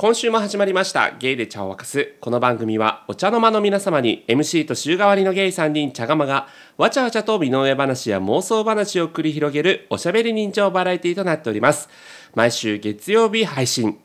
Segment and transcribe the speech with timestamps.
[0.00, 2.14] 今週も始まりましたゲイで茶を沸かす。
[2.22, 11.90] この番組はお茶の間の皆様に MC と週替わりのゲイ3人茶釜がわちゃわちゃと身の上話や妄想話を繰り広げるおしゃべり人情バラエティとなっております。
[12.34, 13.98] 毎週月曜日配信。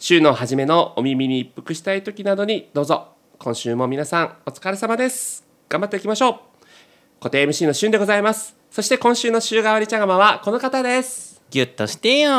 [0.00, 3.12] 週の初めのお耳に一服したい時などにどうぞ。
[3.38, 5.46] 今週も皆さんお疲れ様です。
[5.68, 6.34] 頑張っていきましょう。
[7.20, 8.56] 固定 MC の旬でございます。
[8.68, 11.25] そして今週の週替わり茶釜はこの方です。
[11.48, 12.30] ギュッとしてよ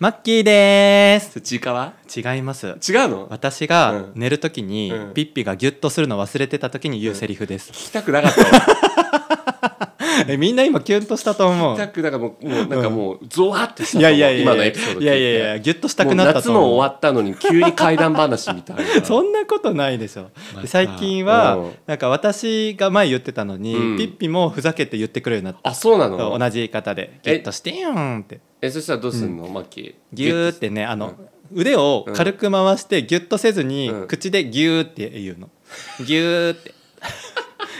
[0.00, 1.40] マッキーです。
[1.40, 2.66] ちいかわ違います。
[2.66, 2.74] 違う
[3.08, 3.28] の？
[3.30, 4.12] 私がうん。
[4.16, 5.14] 寝るときに、うん。
[5.14, 9.89] ピッピがギュッとするの忘れてたときに言うセリフです、聞きたくなかったわ
[10.28, 11.76] えみんな今キュンとしたと思う。
[11.76, 16.62] 全くなんかもうもうなんかもうゾワってしたいやいやいや今のエピソード聞いやいやいやギュッとしたくなったもう夏と思う。
[16.62, 19.04] も終わったのに急に怪談話みたいな。
[19.04, 20.30] そんなことないでしょ。
[20.54, 21.72] ま最近は、うん。
[21.86, 23.96] なんか私が前言ってたのに、うん。
[23.98, 25.70] ピッピもふざけて言ってくるようになった。
[25.70, 26.38] あそうなの？
[26.38, 27.20] 同じ言い方で。
[27.22, 28.40] ギュッとしてよって。
[28.62, 29.94] えそしたらどうすんの、マッキー。
[30.12, 31.14] ギューってねあの、
[31.52, 34.06] 腕を軽く回してギュッとせずに、うん。
[34.06, 35.50] 口でギューって言うの。
[36.06, 36.74] ギューって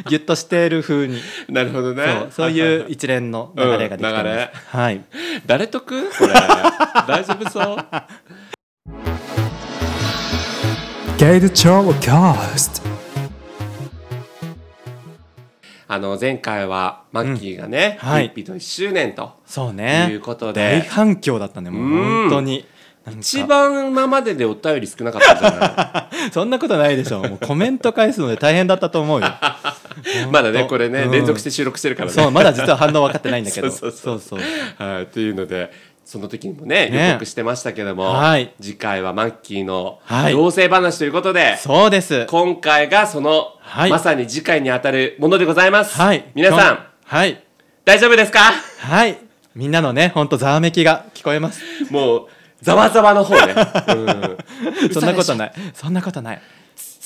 [0.08, 1.20] ギュッとしてる風に。
[1.48, 2.04] なるほどね。
[2.04, 4.50] そうそういう一連の流れができてます、うん流れ。
[4.66, 5.00] はい。
[5.46, 6.10] 誰得？
[6.18, 6.32] これ。
[6.32, 7.76] 大丈夫そう
[11.18, 11.46] ？Gay the
[12.00, 12.82] Cast.
[15.92, 18.08] あの前回はマッキーがね、うん。
[18.08, 18.28] はい。
[18.30, 19.32] ピッピと1周年と。
[19.44, 20.08] そうね。
[20.10, 21.82] いうこと大で反響だったねもう。
[21.82, 22.20] うん。
[22.28, 22.64] 本当に。
[23.18, 26.30] 一番今まででお便り少なかったんじゃない。
[26.30, 29.26] そんなことないでしょもうコメント返すので大変だったと思うよ
[30.30, 31.10] まだねこれね、うん。
[31.10, 32.12] 連続して収録してるからね。
[32.12, 33.70] そうまだ実は反応分かってないんだけど。
[33.72, 34.40] そうそうそう。
[34.78, 35.72] はい、というので
[36.04, 37.08] その時にもねね。
[37.08, 38.52] 予告してましたけども、はい。
[38.60, 40.32] 次回はマッキーのはい。
[40.32, 42.26] 同性話ということで、そうです。
[42.26, 43.90] 今回がその、はい。
[43.90, 46.24] まさに次回にあたるものでございます、はい。
[46.34, 47.42] 皆さんはい。
[47.84, 48.52] 大丈夫ですか？
[48.80, 49.18] はい。
[49.54, 51.62] みんなのね本当ざわめきが聞こえます。
[51.90, 52.26] もう
[52.62, 53.54] ざわざわの方ね、
[54.84, 55.36] うん、そんなことい。
[55.38, 56.40] ないそんなことない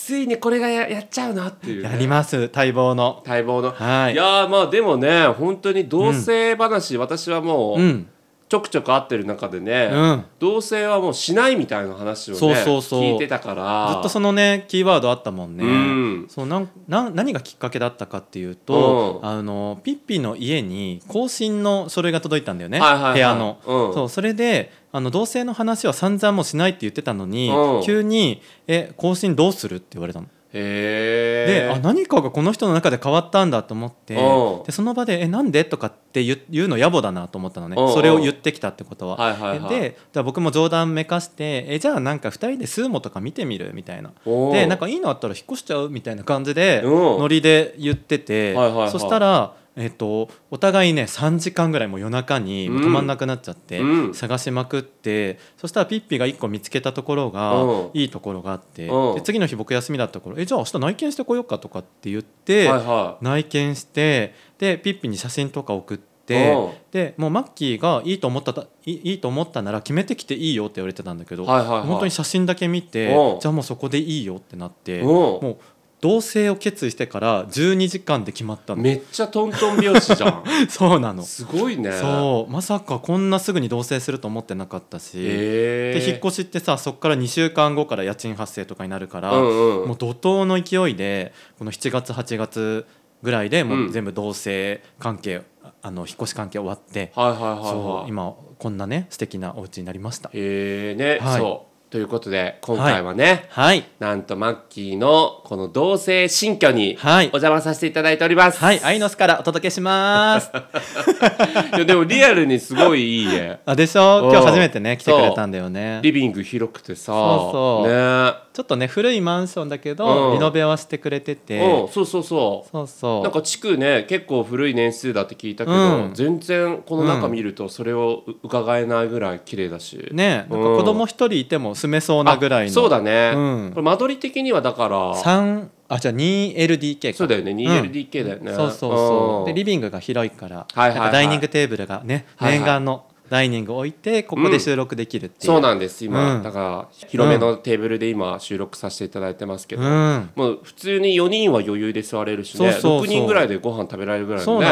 [0.05, 3.22] ついにこれがややっちゃうなっていうね、やります待望の。
[3.27, 4.14] 待望の、はい。
[4.14, 8.06] やーまあでもね本当に同性話、私はもう、うん
[8.47, 10.25] ちょくちょく会ってる中でね、うん。
[10.38, 13.00] 同性はもうしないみたいな話をねそうそうそう。
[13.00, 13.93] 聞いてたから。
[13.94, 16.27] ずっとそのねキーワードあったもんね、うん。
[16.28, 19.28] そうなんなん何がきっかけだったかっていうと、うん。
[19.28, 23.12] あのピッピの家に更新の書類が届いたんだよね、はいはいはい。
[23.15, 23.94] 部屋の、うん。
[23.94, 27.83] そうそれであの同性の話は散々もうしないって言ってたのに、うん。
[27.83, 30.27] 急に「え更新どうする?」って言われたの。
[30.54, 39.16] であ何かがこの人の中で変わったんだと思ってうんでその場で「えなんで?」とかって言うの野暮だなと思ったのねうんそれを言ってきたってことは。
[39.16, 44.12] はいはいはいで僕も冗談めかして「えじゃあなんか2人でスーモとか見てみる?」みたいな。
[44.53, 52.84] でなんかいいのあったら引っ越しちゃうみたいな感じでうんノリで言っててはいはいはいそしたら、えっとお互いね3時間ぐらいもう夜中にうん。
[52.84, 54.14] 止まんなくなっちゃって、うん。
[54.14, 57.90] 探しまくってそしたらピッピが1個見つけたところが、うん。
[57.92, 59.14] いいところがあって、うん。
[59.16, 66.70] で次の日僕休みだった頃「えじゃあ明日内見してこようか」とかって言って、はいは内見してでピッピに写真とか送って、うん。
[66.92, 71.82] でもうマッキーがいいと思ったたいいいと思ったなら決めてきていいよって言われてたんだけど、はいはいはい。
[71.82, 73.41] 本当に写真だけ見て、うん。
[73.41, 75.06] じゃあもうそこでいいよってなって、うん。
[75.06, 75.58] もう
[76.04, 78.82] 同棲を決意してから12時間で決まったの。
[78.82, 80.44] めっちゃトントン拍子じゃん。
[80.69, 81.22] そうなの。
[81.22, 81.92] すごいね。
[81.92, 82.53] そう。
[82.53, 85.98] まさかこんなすぐに同棲すると思ってなかったし、へえ。
[85.98, 92.84] で引っ越しってさそこから2週間後から家賃発生とかになるから、うんうんもう怒涛の勢いでこの7月8月
[93.22, 95.41] ぐらいでもう全部同棲関係、
[95.81, 100.28] あの引っ越し関係終わって、はいはいはい今こんなね素敵なお家になりました。
[100.34, 101.41] へえね、はい。
[101.41, 103.84] そうということで今回はね、はい。
[104.00, 107.27] なんとマッキーのこの同性新居におはい。
[107.27, 110.50] 邪魔させていただいております、はい、アイノスからお届けします。
[111.77, 113.60] いやでもリアルにすごいいい家。
[113.65, 114.22] あでしょ？
[114.25, 114.31] うん。
[114.33, 116.00] 今日初めてね来てくれたんだよね。
[116.03, 117.12] リビング広くてさ。
[117.12, 117.88] そうそう。
[117.88, 118.43] ね。
[118.54, 120.33] ちょっとね古いマンションだけど、うん。
[120.34, 121.88] リノベはしてくれてて、うん。
[121.88, 122.71] そうそうそう。
[122.72, 123.22] そうそう。
[123.22, 126.10] なんか地区ね結構古い年数だって聞いたけど、うん。
[126.12, 132.71] 全然この中見るとそれをう伺えないぐらい綺麗だし、ねなんか子供一人いても住めそうなぐらいの。
[132.71, 133.71] あそうだね、うん。
[133.75, 135.15] これ間取り的にはだから。
[135.16, 137.19] 三あじゃあ 2LDK か。
[137.19, 137.53] そうだよね。
[137.53, 139.45] 2LDK だよね、そうそうそう、ん。
[139.47, 141.13] でリビングが広いから、はいはいはい。
[141.13, 142.59] ダイニングテーブルがね、はいはい。
[142.59, 146.42] 念願のダイニング置いてここで収録できるっていう、そうなんです今、うん。
[146.42, 150.30] だから広めのテーブルで今収録させていただいてますけど、うん。
[150.34, 152.72] もう普通に4人は余裕で座れるしね。
[152.72, 153.03] そうそうそう。
[153.03, 154.66] 6人ぐらいでご飯食べられるぐらいのね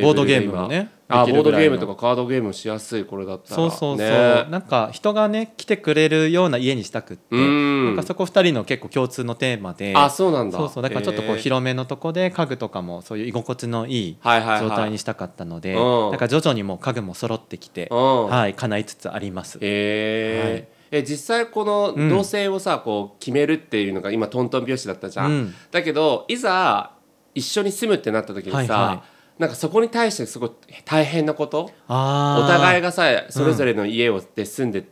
[0.00, 0.90] ボードゲームもね
[1.22, 3.56] あボードゲームとかカードゲームしやすいこれだったら。
[3.56, 4.46] そうそうそう、ね。
[4.50, 7.86] なんか人がね来てくれるような家にしたくって、うん。
[7.86, 10.58] なんかそこ2人の結構共通のテーマであそうなんだ。
[10.58, 10.82] そうそう。
[10.82, 16.10] だからちょっとこう広めのとこで家具とかもそういう居心地のいいはいはいはい状態にしたかったので、うん。
[16.10, 18.26] なんか徐々にもう家具も揃ってきて、うん。
[18.26, 19.58] はい叶いつつあります。
[19.58, 22.08] へえ、え実際このうん。
[22.08, 26.92] 同棲をさ、こう決めるっていうのが今トントン拍子だったじゃん、うんだけどいざ
[27.34, 29.02] 一緒に住むってなった時にさ、はいは
[29.38, 30.50] なんかそこに対してすごい
[30.84, 34.86] 大変なことお互いがさそれぞれの家をで住んでた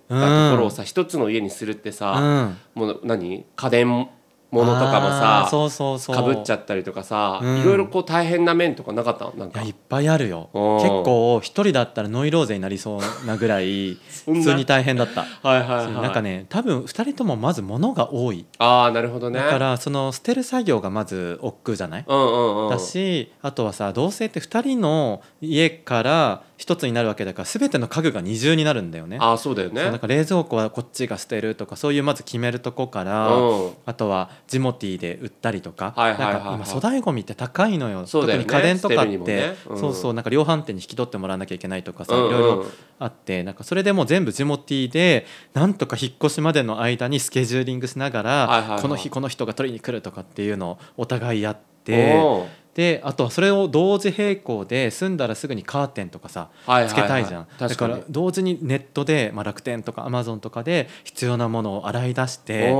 [0.51, 2.87] ところをさ、一つの家にするってさ、うん。
[2.87, 3.45] もう何？
[3.55, 4.09] 家電
[4.53, 6.17] 物とかもさそうそうそう。
[6.17, 7.61] かぶっちゃったりとかさ、うん。
[7.61, 9.25] いろいろこう大変な面とかなかった？
[9.25, 9.61] のなんか。
[9.61, 10.51] いやいっぱいあるよ。
[10.53, 13.97] 結構一人だったらノイローゼになりそうなぐらい
[14.27, 15.23] 普通に大変だった。
[15.43, 15.93] はいはいはい。
[16.03, 18.45] なんかね多分2人ともまず物が多い。
[18.59, 19.41] ああなるほどね。
[19.41, 22.05] だからその捨てる作業がまず億劫じゃない？
[22.07, 22.71] うんうんうん。
[22.71, 29.19] だしあとはさ同棲って2人の家から一つになるわけだから全ての家具が二重になるんだよね。
[29.21, 29.83] ああそうだよね。
[29.83, 33.71] なんか冷蔵庫はこっちが捨てるとかそういうまず決めるとこから、うん。
[33.85, 36.35] あとはジモティーで売ったりとか,、はいはいはいはい。
[36.35, 38.03] なんか今粗大ごみって高いのよ。
[38.03, 38.07] ね。
[38.09, 39.57] 特に家電とか捨って、ね。
[39.71, 39.79] うん。
[39.81, 42.23] そうそうなんか量販店に引き取ってもらわなきゃいけないとかさ、うん。
[42.23, 42.67] うんいろいろ
[43.01, 48.83] あってなんかそれでもう全部ジモティーでなんとか引っ越しまでの間にスケジューリングしながら、はいはいはい。
[48.83, 52.62] この日この人が取りに来るとかっていうのをお互いやって。
[52.75, 56.93] であとはそれを同時並行で住んだらすぐにカーテンとかさはいはいはい。
[56.93, 62.75] つけたいじゃん、だ確から同時にネットで、まあ、楽天とかアマゾンとかで必要なものを洗い出して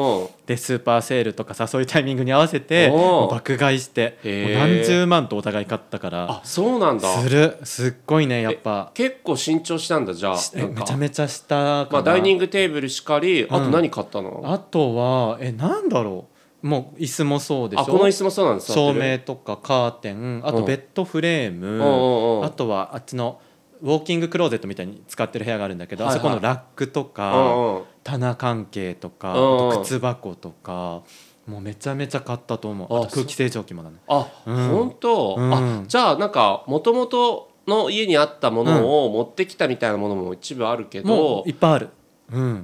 [0.47, 2.91] でスーパーセールとかさそういうタイミングに合わせて
[3.31, 7.09] 爆買いして何十万とお互い買ったからあそうなんだ。
[7.21, 7.59] する。
[7.65, 8.91] すっごいねやっぱ。
[8.95, 10.37] 結構新調したんだじゃあ。
[10.55, 13.71] めちゃめちゃしたまあ、ダイニングテーブルしかりあとうん。
[13.73, 16.32] 何買ったの、あとはえなんだろう
[16.63, 17.83] もう椅子もそうでしょ？
[17.83, 18.73] あこの椅子もそうなんです。
[18.73, 23.41] 照明とかカーテンあとベッドフレーム、うんあとはあっちの
[23.83, 26.21] ウォーキングクローゼットみたいに使ってる部屋があるんだけど、はいはい。
[26.21, 31.03] あそこのラックとか、うんうん棚関係とか、うん靴箱とか
[31.47, 32.89] もうめちゃめちゃ買ったと思う。
[32.89, 34.69] 空気清浄機もだねあ、うん。
[34.71, 35.55] 本当、うん。
[35.55, 41.93] あじゃあなんかもともとの家にあったものを持ってきたみたいなものも一部あるけど、もういっぱいある、うん、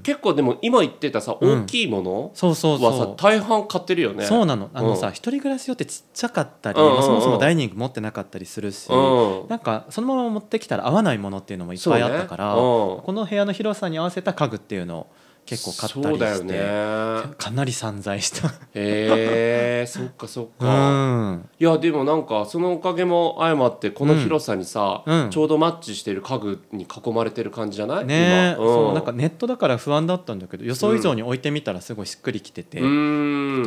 [0.03, 1.62] 結構でも今言ってたさうん。
[1.62, 4.25] 大きいものそうそうはさ、大半買ってるよね。
[4.25, 4.70] そうなの。
[4.73, 5.12] あのさ、うん。
[5.12, 9.49] 一人暮らし用ってちっちゃかったり、そもそもダイニング持ってなかったりするし、うん。
[9.49, 15.06] なんかそのまま持ってきたら合わないものっていうのもいっぱいあったから、この部屋の広さに合わせた家具っていうのを
[15.49, 15.73] 結構
[16.03, 17.35] 買ったりして、だよね。
[17.39, 18.49] かなり散財した。
[18.75, 25.23] へえ そっかそっうか、ん、いやでもなんかそのおかげも相まってこの広さにさ、うん。
[25.23, 28.06] うんちょうどマッチしてる家具に囲まれてる感じじゃない？
[28.06, 28.67] ねえ、今。
[28.67, 32.87] そうなんかネットだから不安だったんだけど予想以上に置いてみたらすごいしっくりきてて、とて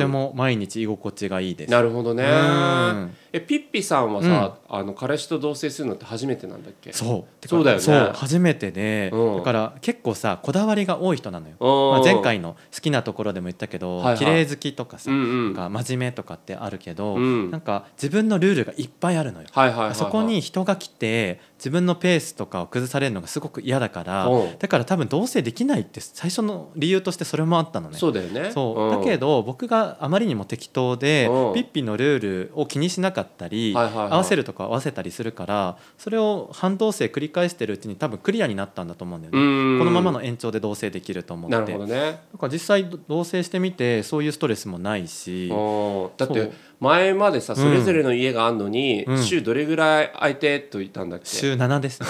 [0.06, 1.70] も毎日居心地がいいです。
[1.70, 2.24] なるほどね。
[2.24, 6.92] うんえピッピさんはさ、あの彼氏と同棲するのって初めてなんだっけ？
[6.92, 7.48] そう。
[7.48, 8.10] そうだよね。
[8.14, 9.36] 初めてで、うん。
[9.38, 11.90] だから結構さこだわりが多い人なのよ、うん。
[11.92, 14.18] まあ、前回の好きなところでも言ったけど、はいはい。
[14.18, 15.44] 綺麗好きとかさ、うんうん。
[15.54, 17.50] なんか真面目とかってあるけど、うん。
[17.50, 19.48] なんか自分のルールがいっぱいあるのよ。
[19.52, 19.94] はいはいはいはい。
[19.94, 24.58] そこに人が来て自分のペースとかを崩されるのがすごく嫌だからうん。
[24.58, 27.96] だから多分同棲できないって最初の理由としてそれもあったのね。
[27.96, 28.50] そうだよね。
[28.50, 29.00] そう、ん。
[29.00, 31.54] だけど僕があまりにも適当でうん。
[31.54, 39.76] ピッピのルールを気にしなかったり、合わせるとか合わせたりするからそれを半同棲繰り返してるうちに多分クリアになったんだと思うんだようね。
[39.76, 39.78] ん。
[39.78, 41.56] このままの延長で同棲できると思って。
[41.56, 42.22] なるほどね。
[42.32, 45.48] だから実際同棲してみてそういうストレスもないし。
[45.48, 46.10] うん。
[46.16, 46.50] だって
[46.82, 49.22] 前までさそれぞれの家があるのに、うん。
[49.22, 52.08] 週どれぐらい空いてと言ったんだっけ、週7ですね。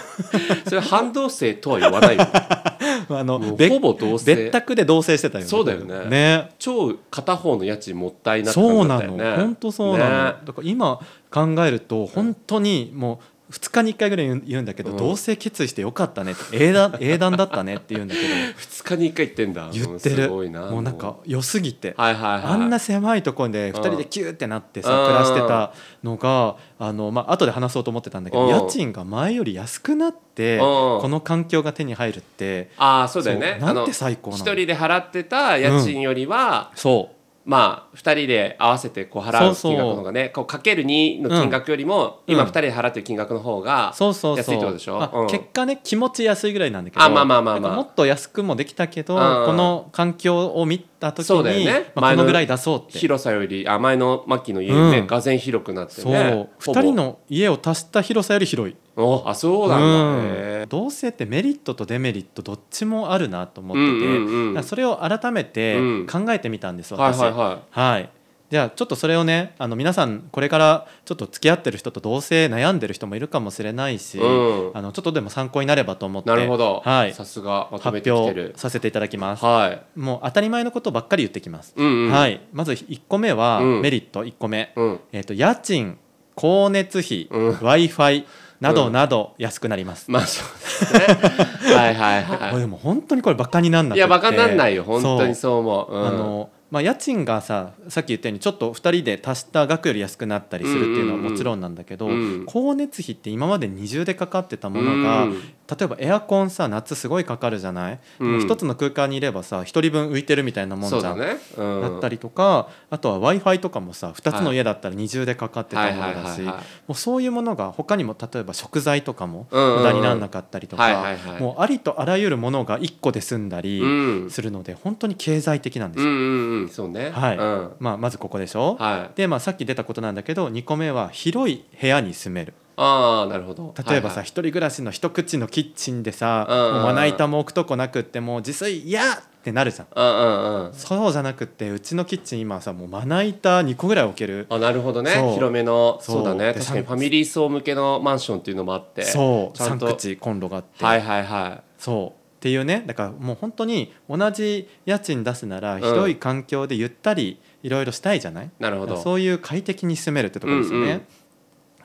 [0.68, 2.26] それ半同棲とは言わないよ。
[3.08, 6.10] あのほぼ同別棲宅で同棲してたよそうだよね。
[6.10, 6.50] ね。
[6.58, 9.34] 超片方の家賃もったいなってそうなったよね。
[9.36, 10.34] 本当そうなの、ね。
[10.44, 11.00] だから今
[11.30, 13.18] 考えると本当にもう
[13.52, 14.96] 2日に1回ぐらい言うんだけど、うん。
[14.96, 18.26] 同棲決意してよかったねって英断 英断だったねって言うんだけど。
[18.28, 19.68] 2日に1回言ってんだ。
[19.72, 20.16] 言ってる。
[20.24, 20.62] すごいな。
[20.62, 22.42] もうなんか良すぎて、はいはいはい。
[22.44, 25.06] あんな狭いところで2人でキューってなってさ、うん。
[25.06, 28.48] 暮らしてたのがあの、まあ後で話そうと思ってたんだけど、うん。
[28.48, 30.60] 家賃が前より安くなって、うん。
[30.60, 33.58] この環境が手に入るってああそうだよね。
[33.60, 34.42] なんて最高なの？
[34.42, 42.34] 一人で払ってた家賃よりは、そうまあ2人で合わせてこう払う金額の方がねこうかける2の金額よりも、うん。
[42.34, 44.54] 今2人で払ってる金額の方がそうそうそう。
[44.54, 45.26] 安いってことでしょ？
[45.28, 47.76] 結果ね気持ち安いぐらいなんだけどあまあまあまあまあ。
[47.76, 49.46] もっと安くもできたけど、うん。
[49.46, 51.92] この環境を見た時そうだよに、ね。
[51.94, 52.98] まあ、前のこのぐらい出そうって。
[52.98, 55.06] 広さよりあ前のマッキーの家ね、うん。
[55.06, 56.30] がぜ広くなってそう、ね
[56.64, 56.80] ほぼ。
[56.80, 58.76] 2人の家を足した広さより広い。
[58.96, 60.24] おあそうなんだ、うん。
[60.26, 66.06] へ同性ってメリットとデメリットどっちもあるなと思ってて、うんうんうんそれを改めてうん。
[66.06, 67.20] 考えてみたんです、ーはい私。
[67.20, 67.32] はい。
[67.32, 68.10] ははい
[68.52, 74.70] じゃあちょっとそれをねあの皆さんこれからちょっと付き合ってる人と同性悩んでる人もいるかもしれないし、うん。
[74.74, 79.44] あのちょっとでも参考になればと思っていなるほど、はい、さすがまとめて発表させていただきます。
[79.46, 79.98] はい。
[79.98, 81.72] もう当たり前のことばっかり言ってきます。
[81.74, 82.12] うんうん。
[82.12, 83.80] はい、まず1個目は、うん。
[83.80, 84.22] メリット。
[84.22, 85.00] 1個目、うん。
[85.12, 85.96] えっ、と家賃、
[86.36, 87.50] 光熱費、うん。
[87.52, 88.26] Wi-Fi、
[88.60, 91.00] などなど安くなります、まあそうですね。
[91.74, 93.98] はいはいはでも本当にこれバカになんなくて。
[93.98, 94.84] いいやバカになんないよ。
[94.84, 95.58] 本当にそそう。
[95.60, 96.06] 思う。
[96.06, 102.46] あのまあ、家賃がささっき言ったようにちょっと2人で足した額より安くなったりするっていうのはもちろんなんだけど、うん。
[102.46, 108.40] 光熱費って今まで二重でかかってたものが、うん例えばエアコンさ夏すごいかかるじゃない、うん。
[108.40, 111.02] 一つの空間にいればさ1人分浮いてるみたいなもんじゃん。
[111.02, 116.42] だね、うん、だったりとかあとは w i f i とかもさ2つの家だったら二重でかかってたものだし
[116.88, 119.76] うそういうものが他にも例えば食材とかもうんうんうん。
[119.78, 123.86] 無駄にならなかったりとかはいもうありとあらゆるものが1個で済んだりう
[124.26, 124.30] ん。
[124.30, 126.10] するので本当に経済的なんですよ。
[126.10, 126.68] うんうんうん。
[126.68, 127.10] そうね。
[127.10, 127.36] はい。
[127.36, 127.72] うん。
[127.78, 129.16] まあ、まずここでしょ、はい。
[129.16, 133.74] で、まあ、さっき出たことなんだけど2個目は広い部屋に住めるああなるほど。
[133.88, 134.24] 例えばさ、はいはい。
[134.24, 139.86] 一人暮らしの一口のキッチンでさ、うんうんまな板も置くとこなくってもう自炊嫌ってなるじゃん。
[139.94, 140.74] うんうんうん。
[140.74, 144.46] そうじゃなくってうちのキッチン今さもうまな板2個ぐらい置ける。
[144.50, 145.10] あなるほどね。
[145.34, 146.24] 広めのそう。
[146.24, 146.52] だね。
[146.52, 149.56] で確かにさファミリー層向けのマンションっていうのもあってそう。
[149.56, 149.86] 3ちゃんと。
[149.86, 151.62] 口コンロがあって、はいはいはい。
[151.78, 152.22] そう。
[152.38, 158.96] っていうねだからもう本当に同じ家賃出すなら広い環境でゆったりいろいろしたいじゃない、なるほど。
[158.96, 161.02] そういう快適に住めるってところですよね、うんうん。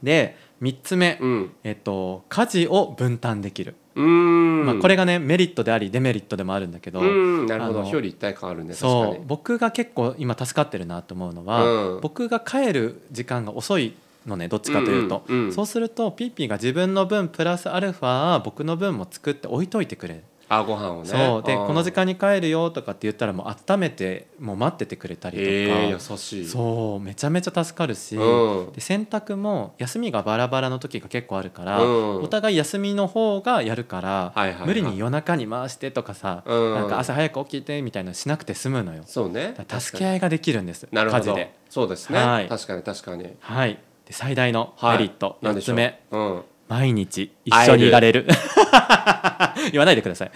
[0.01, 1.51] で3つ目、うん。
[1.63, 7.79] えっと、家事を分担できる、まあ、これがねメリットでありデメリットでもあるんだけど、うんなるほど。
[7.81, 9.25] 表裏一体感あるねそうに。
[9.25, 12.01] 僕が結構今助かってるなと思うのは、うん。
[12.01, 13.95] 僕が帰る時間が遅い
[14.25, 15.45] のねどっちかというと、うんうん。
[15.45, 21.09] うんそうするとピッピが自分の分プラスアルファ僕の分も作って置いといてくれる、あご飯をね。
[21.09, 21.43] そう。
[21.43, 26.45] でこの時間に帰るよとかって言ったらもう温めてもう待っててくれたりとか、えー、優しい。
[26.47, 26.99] そう。
[26.99, 28.71] めちゃめちゃ助かるし、うん。
[28.71, 32.23] で洗濯も休みがバラバラの時が結構あるから、うん。
[32.23, 34.67] お互い休みの方がやるから、はいはいはい。
[34.67, 36.73] 無理に夜中に回してとかさ、うん。
[36.75, 39.03] なんか朝早く起きてみたいなのしなくて済むのよ。
[39.05, 39.55] そうね。
[39.67, 41.35] 助け合いができるんですなるほど。
[41.35, 41.53] で。
[41.69, 42.47] そうですね、はい。
[42.47, 43.35] 確かに確かに。
[43.39, 45.75] はい、で最大のはいメリット、4なんでしょう。
[45.75, 46.01] つ目。
[46.11, 48.27] うん毎日一緒にいられる。
[49.71, 50.31] 言わないでください、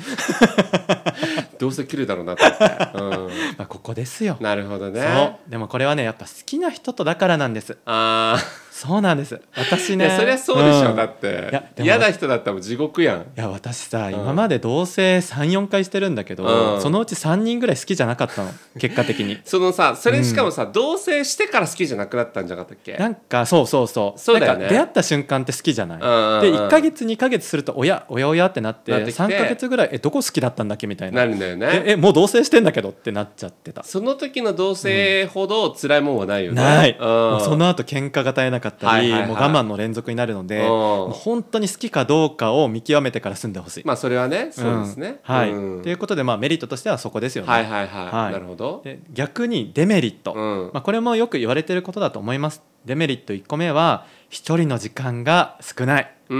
[1.61, 2.65] どうせ来るだろうなって思って、
[2.95, 3.09] うん、
[3.55, 5.37] まあ、ここですよ、なるほどね。
[5.47, 7.77] でもこれはねやっぱ好きな人とだからなんです。
[7.85, 8.35] あ
[8.71, 9.39] そうなんです。
[9.55, 10.95] 私あ、ねそりゃそうでしょ、ん。
[10.95, 13.19] だって嫌な人だったら地獄やん。
[13.19, 14.13] いや私さ、ん。
[14.13, 16.81] 今まで同棲34回してるんだけど、うん。
[16.81, 18.51] そのうち3人ぐらい好きじゃなかったの。
[18.79, 19.37] 結果的に。
[19.45, 22.93] そのさそれしかもさ、同棲してから好きじゃなくなったんじゃなかったっけ？
[22.93, 24.19] なんかそうそうそう。
[24.19, 24.59] そうだよね。
[24.61, 30.87] なんか出会った瞬間って好きじゃない、で1か月2か月するとおやおやおやってなってなって3か月ぐらいえどこ好きだったんだっけ？
[30.87, 31.19] みたいな。
[31.19, 31.83] なるんだよね。
[31.85, 37.41] ええもう同棲してんだけどってなっちゃってた、その時の同棲ほど辛いもんはないよね、ない、うん。
[37.41, 39.29] その後喧嘩が絶えなかったり、はいはいはい。
[39.29, 40.67] もう我慢の連続になるので、うん。
[40.67, 45.81] もう本当に好きかどうかを見極めてから住んでほしい、まあそれはねそうですね、うんはい、うん。
[45.83, 48.33] ということでまあメリットとしてはそこですよね、はいはいはい、はい。
[48.33, 48.81] なるほど。
[48.83, 50.71] で逆にデメリット、うん。
[50.73, 52.61] まあ、これもよく言われてることだと思います。
[52.85, 56.11] デメリット1個目は一人の時間が少ない。
[56.27, 56.33] こ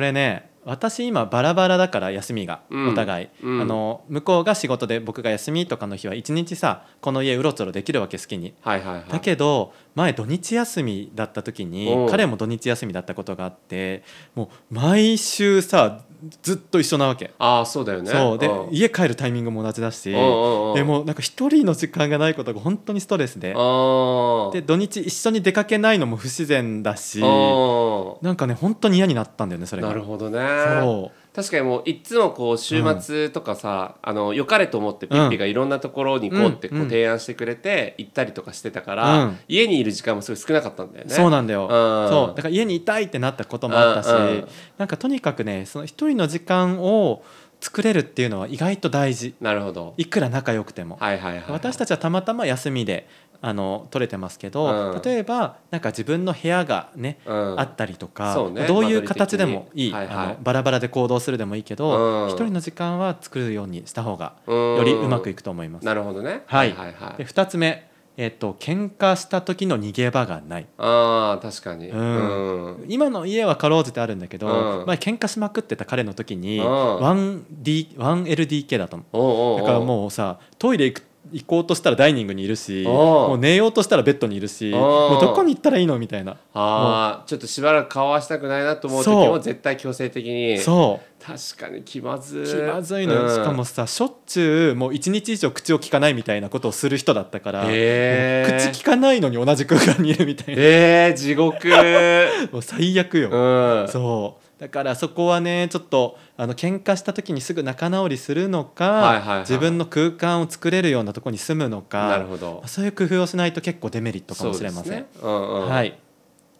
[0.00, 2.88] れね私今バラバラだから休みがうん。
[2.90, 3.60] お互い、うん。
[3.62, 8.54] あの向こうが仕事で僕が休みとかの日は一日さこの家うろちょろできるわけ好きに。
[8.60, 9.04] はいはいはい。
[9.08, 12.04] だけど前土日休みだった時にう。
[12.06, 14.02] ん彼も土日休みだったことがあって
[14.34, 16.04] もう毎週さ
[16.42, 17.32] ずっと一緒なわけ。
[17.38, 18.10] ああそうだよね。
[18.10, 18.38] そう。
[18.38, 18.68] でん。
[18.70, 20.74] 家帰るタイミングも同じだしうんうんうん。
[20.74, 23.54] でもうなんか一人の時間がないことが本当にストレスで。
[23.56, 29.88] あで土日一緒に出かけないのも不自然だしあなんかね本当に嫌になったんだよねそれが。
[29.88, 30.38] なるほどね。
[30.80, 36.82] そ確かにもういつもこう週末とかさ、あの良かれと思ってピッピがいろんなところに行こうってこうん。
[36.82, 39.38] う提案してくれて行ったりとかしてたから、うん。
[39.46, 41.14] 家にいる時間もすごい少なかったんだようね。
[41.14, 41.62] そうなんだよ。
[41.62, 41.68] うん。
[42.08, 42.36] そう。
[42.36, 44.48] だから家にいたいってなったこともあったしうんうん。
[44.78, 47.22] なんかとにかくねその一人の時間を
[47.60, 49.36] 作れるっていうのは意外と大事。
[49.40, 49.94] なるほど。
[49.96, 50.96] いくら仲良くても。
[51.00, 51.44] はいはいはい。
[51.50, 53.08] 私たちはたまたま休みで
[53.40, 55.02] あの取れてますけど、うん。
[55.02, 57.60] 例えばなんか自分の部屋がね、うん。
[57.60, 58.66] あったりとか、そうね。
[58.66, 59.08] どういう間取り的に。
[59.08, 60.16] 形でもいい、はいはい。
[60.16, 62.30] あのバラバラで行動するでもいいけど、うん。
[62.30, 64.76] 一人の時間は作るようにした方がうん。
[64.76, 65.86] よりうまくいくと思います。
[65.86, 66.42] なるほどね。
[66.46, 66.72] はい。
[66.72, 70.66] はいはいで2つ目、えっと喧嘩した時の逃げ場がない。
[70.76, 71.90] ああ確かに。
[71.90, 72.76] うん。
[72.76, 72.84] うん。
[72.88, 74.86] 今の家はかろうじてあるんだけど、うん。
[74.86, 76.64] 前喧嘩しまくってた彼の時にうん。
[76.64, 79.04] 1D 1LDK だったの。
[79.12, 79.58] おうおうおう。
[79.60, 86.36] だからもうさトイレ行く行こうとしたらダイニングにいるしもう寝ようとしたらベッドにいるしもうどこに行ったらいいのみたいな。
[86.54, 90.58] ああちょっとしばらく顔合わせたくないなと思う時も絶対強制的に。
[90.58, 91.24] そう。
[91.24, 92.42] 確かに気まず。
[92.42, 92.46] い。
[92.46, 93.30] 気まずいのよ、うん。
[93.30, 100.62] しかもさしょっちゅうもう一日以上口を聞かないみたいなことをする人だったから、口聞かないのに同じ空間にいるみたいな。
[100.62, 101.68] えー、地獄。
[102.52, 103.88] もう最悪よ、うん。
[103.88, 112.62] そうだからそこはねちょっとあの喧嘩した時にすぐ仲直りするのか、はいはいはい自分の空間を作れるようなところに住むのかなるほど。
[112.66, 114.92] そういう工夫をしないと結構デメリットかもしれません。
[114.92, 115.06] ね。
[115.22, 115.68] うんうん。
[115.68, 115.98] はい、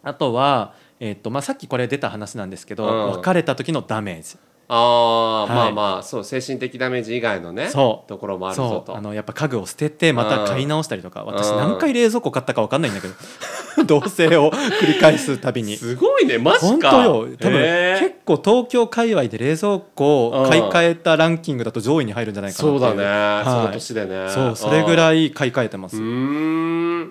[0.01, 4.37] あとは、えーとまあ、さっきこれ出た話なんですけど、うん別れた時のダメージ
[4.71, 8.95] ああ、はいまあまあそう精神的ダメージ以外のねところもあるぞと。
[8.95, 11.57] あのやっぱ家具を捨ててまた買い直したりとか、私うん。
[11.57, 13.13] 何回冷蔵庫買ったか分かんないんだけど
[13.85, 15.75] 同棲を繰り返すたびに。
[15.75, 17.27] すごいねマジ本か当よ。
[17.39, 17.59] 多分
[17.99, 23.45] 結構東京界隈で冷蔵庫を買い替えたランキングだと上位に入るんじゃないかなそうだね、はい。
[23.45, 24.29] その年でね。
[24.29, 25.97] そうそれぐいらい買い替えてます。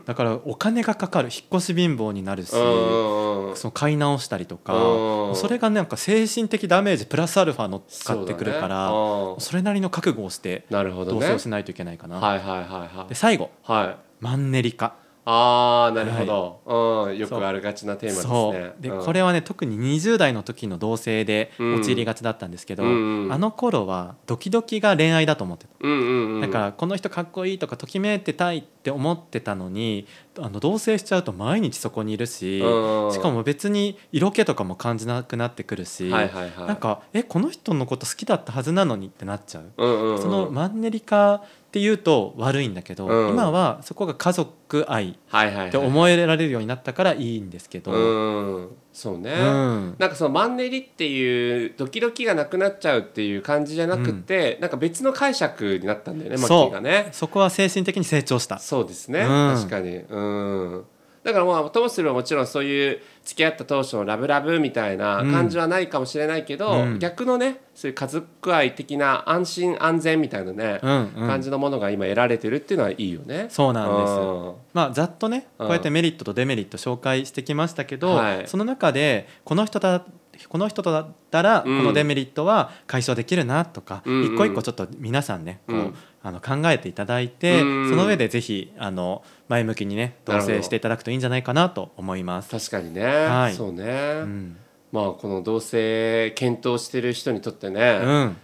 [0.06, 5.36] だからお金がかかる引っ越し貧乏になるし、うんその買い直したりとか、うん。
[5.36, 8.96] それがなんか精神的ダメージプラスアルファ乗っかってくるからね。
[9.34, 9.40] うん。
[9.40, 11.20] それなりの覚悟をしてなるほどね。
[11.20, 13.08] 同棲をしないといけないかな、はいはいはいはい。
[13.08, 13.50] で最後。
[13.62, 13.96] はい。
[14.20, 14.94] マンネリ化
[15.30, 18.82] ああなるほど、うん、よくあるがちなテーマですそねう。
[18.82, 19.04] で、うん。
[19.04, 26.40] これはね特に20代の時の同棲で陥りがちだったんですけど、うんうんあの頃はドキドキが恋愛だと思ってた、うんうんうん。
[26.40, 30.06] だからこの人かっこいいとかときめいてたいって思ってたのに
[30.38, 33.12] あの同棲しちゃうと毎日そこにいるし、うん。
[33.12, 36.66] しかも別に色気とかも感じなくなってくるし、はいはいはい。
[36.68, 39.70] なんかえこの人のこと好きだったはずなのにってなっちゃう。
[39.76, 40.22] うんうんうん。
[40.22, 43.28] そのマンネリ化っていうと悪いんだけど、うん。
[43.28, 48.68] 今はそこが家族愛って思えられるようになったからいいんですけど、うん。
[48.90, 49.96] そうね、うん。
[49.98, 57.10] なんかそのマンネリっていうドキドキがなくなっちゃうっていう感じじゃなくて、なんか別の解釈になったんだよねマッキーがね。
[57.12, 58.58] そこは精神的に成長した。
[58.58, 59.54] そうですね、うん。
[59.54, 59.96] 確かに。
[59.96, 60.84] うん
[61.28, 66.98] だからまあともすればもちろんそういう付き合った当初のラブラブみたいな感じはないかもしれないけど、うん。
[66.98, 71.28] 逆のねそういう家族愛的な安心安全みたいなね、うんうん。
[71.28, 73.48] 感じのものが今得られてるっていうのはいいよね。
[73.50, 74.16] そうなんですう
[74.52, 74.54] ん。
[74.72, 78.46] まあ、ざっとねうんこうやってメリットとデメリット紹介してきましたけど、はい。
[78.46, 80.02] その中でこの人だ
[80.48, 81.84] この人とだったらこうん。
[81.84, 84.34] のデメリットは解消できるなとか、うんうん。
[84.34, 87.90] 一個一個ちょっと皆さんねこう、うんあの考えていただいて、うん。
[87.90, 92.50] その上でぜひあの前向きにね同棲していただくといいんじゃないかなと思います。
[92.50, 93.54] 確かにね、はい。
[93.54, 94.56] そうね、うん。
[94.90, 98.36] まあこの同棲検討してる人にとってね、うん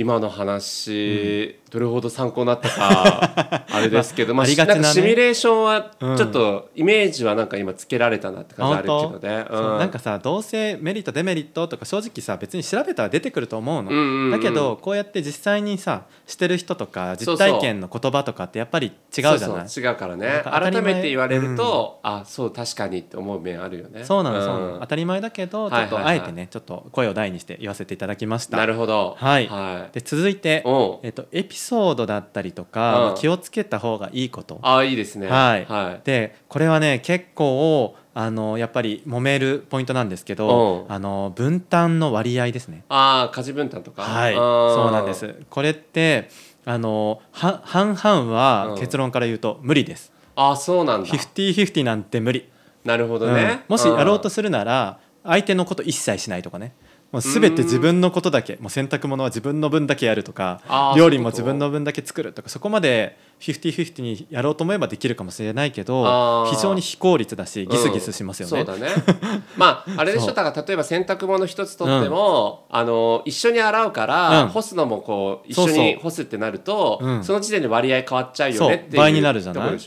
[0.00, 9.44] 今の話、どれほど参考になったかあれですけど、 まあ、シミュレーションはうんちょっとイメージはなんか今つけられたなって感じあるけどね。
[9.50, 18.92] なんかさどうせメリットデメリットとか正直さ別に調べたら出てくると思うの、だけどこうやって実際にさしてる人とか実体験の言葉とかってやっぱり違う
[19.38, 19.66] じゃない？
[19.66, 20.42] 違うからね。
[20.44, 24.04] 改めて言われると、あそう確かにって思う面あるよね。
[24.04, 24.80] そうなのそうなの、ん。
[24.80, 28.56] 当たり前だけどちょっとあえてねちょっと声を大にして言わせていただきました。
[28.56, 29.16] なるほど。
[29.18, 29.48] はい。
[29.48, 30.98] はい、で続いておう。
[31.02, 33.04] えっと、エピソードだったりとか、うん。
[33.04, 34.58] まあ気をつけた方がいいこと。
[34.62, 35.28] あいいですね。
[35.28, 35.64] はい。
[35.64, 36.00] はい。
[36.04, 40.90] でこれはね結構あのやっぱり揉めるポイントなんですけどう。
[40.90, 42.84] んあの分担の割合ですね。
[42.88, 44.02] ああ家事分担とか？
[44.02, 44.34] はい。
[44.34, 44.74] あー。
[44.74, 45.34] そうなんです。
[45.50, 46.28] これって
[46.64, 48.78] あのは半々はうん。
[48.78, 51.08] 結論から言うと無理です、あそうなんだ。
[51.08, 52.48] 50-50なんて無理、
[52.84, 53.62] なるほどね。
[53.68, 53.74] うん。
[53.74, 56.74] もしやろうとすするなら相手のこと一切しないとかね
[57.10, 60.60] もう全て自分のことだけもう洗濯物は自分の分だけやるとか
[60.96, 68.50] 料理も自分の分だけ作るとかそこまで50-50にやろうと思えばできるかもしれないけど非常に非効率だしギスギスしますよね。
[68.50, 68.90] そうだね。
[69.56, 74.48] まああれでしょだから例えば洗濯物一つとっても、あの一緒に洗うから、うん。
[74.48, 77.24] 干すのもこう一緒に干すってなるとうん。
[77.24, 79.78] その時点で割合変わっちゃうよねっていう倍になるじゃない？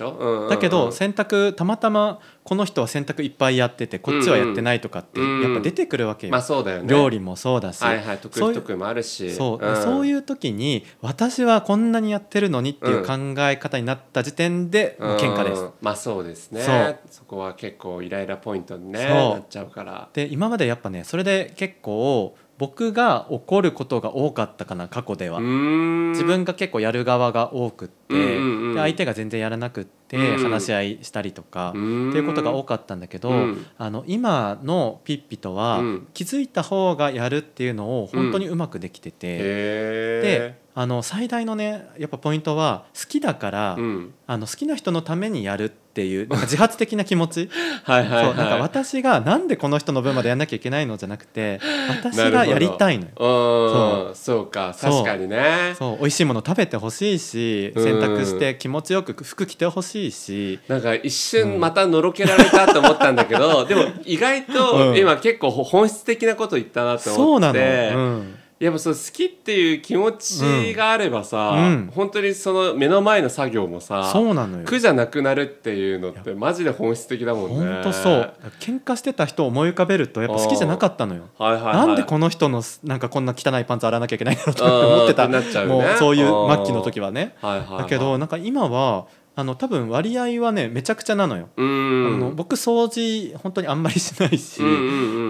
[0.50, 2.20] だけど洗濯たまたま
[2.52, 6.32] この人は洗濯いっぱいやっててこっちはやってないとかってうんやっぱ出てくるわけよ。
[6.34, 6.90] まあそうだよね。
[6.90, 9.32] 料理もそうだし、はいはい得意得意もあるし。
[9.32, 15.62] そう,、んそういう時に私はこんなにやってるのにっていう考え方になった時点で喧嘩です。
[15.62, 16.62] うんまあそうですね。
[16.62, 17.00] そう。
[17.10, 20.10] そこは結構イライラポイントにねなっちゃうから。
[20.12, 25.39] で今までやっぱねそれで結構僕が怒ることが多かったかな過去では。
[25.41, 28.74] 自自分が結構やる側が多くって、うんうんうん。
[28.76, 33.65] で相手が全然やらなくってうん話し合いしたりとか、っていうことが多かったんだけど、うん。
[33.80, 36.08] あの今のピッピとは、うん。
[36.13, 43.78] 気づいた方がやるっていうのを本当にうまくできてて、へであの最大のねやっぱポイントは好きだから、
[44.28, 47.49] あの好きな人のためにやるっていうなんか自発的な気持ち。
[47.84, 48.25] はいはいはい。
[48.25, 53.12] そうなんか私がなんでこの人の分までやんなきゃいけないのじゃなくて私がやりたいのよ。
[54.08, 54.15] うん。
[54.15, 54.47] そう。
[54.47, 54.91] かそう。
[54.91, 55.75] 確かにね。
[55.77, 57.84] そう美味しいもの食べてほしいしうん。
[57.84, 60.60] 洗濯して気持ちよく服着てほしいし。
[60.67, 64.97] なんか一瞬またのろけられたと思ったんだけど、でも意外とうん。
[64.97, 71.91] 今結構本質的なこと言ったなとそうなの、思って、うん、やっぱそう好きっていう気持ちがあればさ、うん。
[71.95, 74.65] 本当にその目の前の作業もさそうなのよ。
[74.65, 77.56] 苦じゃなくなるっていうのってマジで本質的だもんね。
[77.56, 78.34] 本当そう。
[78.60, 81.24] 喧嘩してた人を思い浮かべるとやっぱ好きじゃなかったのよ。
[81.39, 85.28] はいはいはい、なんでこの人のなんかこんな汚いパンツ洗わなきゃいけないんだろうとかって思ってた。
[85.28, 85.65] ね。
[85.65, 87.36] もうそういううん末期の時はね。
[87.41, 94.62] はいはいはい、だけどなんか今はあの多分割合はねめちゃくちゃなのよ、あの僕掃除本当にあんまりしないし、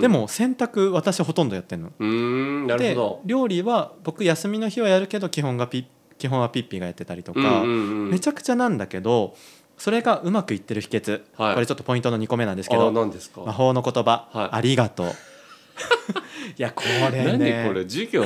[0.01, 1.91] でも洗濯私ほとんどやってんの。
[1.99, 3.21] うーんなるでほど。
[3.25, 5.85] 料理は僕休みの日はやるけど基本がピ
[6.17, 9.35] 基本はピッピがやってたりとか、めちゃくちゃなんだけど
[9.77, 11.53] それがうまくいってる秘訣、はい。
[11.55, 13.41] これちょっとポイントの2個目なんですけあど何ですか？
[13.41, 14.49] 魔法の言葉、はい。
[14.51, 15.07] ありがとう。
[16.57, 17.83] いやこれ何ねこれ？
[17.83, 18.23] 授業？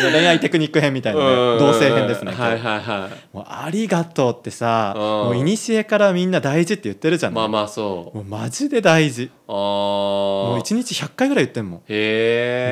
[0.00, 1.26] あの恋愛テクニック編みたいなね
[1.58, 3.36] 同性編ですね、はいはいはい。
[3.36, 5.02] もうありがとうってさうん。
[5.02, 8.16] もう古からみんな大事って言ってるじゃん、まあまあそう。
[8.18, 9.30] もうマジで大事。
[9.46, 11.80] あもうー1日100回ぐらい言ってんもん。
[11.80, 11.82] へ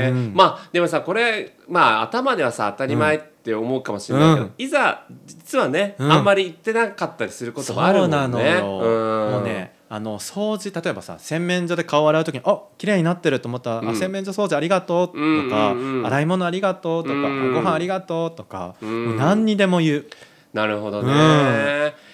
[0.07, 0.33] え、うん。
[0.35, 4.53] まあでもさこれまあ頭ではさ当たり前って思うかもしれないけど、うん。
[4.59, 6.13] いざ実はね、うん。
[6.13, 8.17] あんまり言ってなかったりすることもあるもんね。
[8.17, 9.33] そうなのよ、うん。
[9.33, 19.17] もうねあの掃除例えばさ洗面所で顔洗う時に「あ綺麗になってる」と思ったら「うんあ洗面所掃除ありがとう」とか、うんうんうん洗い物ありがとう」とか、うんご飯ありがとう」とか、うん。
[19.17, 20.07] 何にでも言う。
[20.53, 21.19] なるほどね、うん。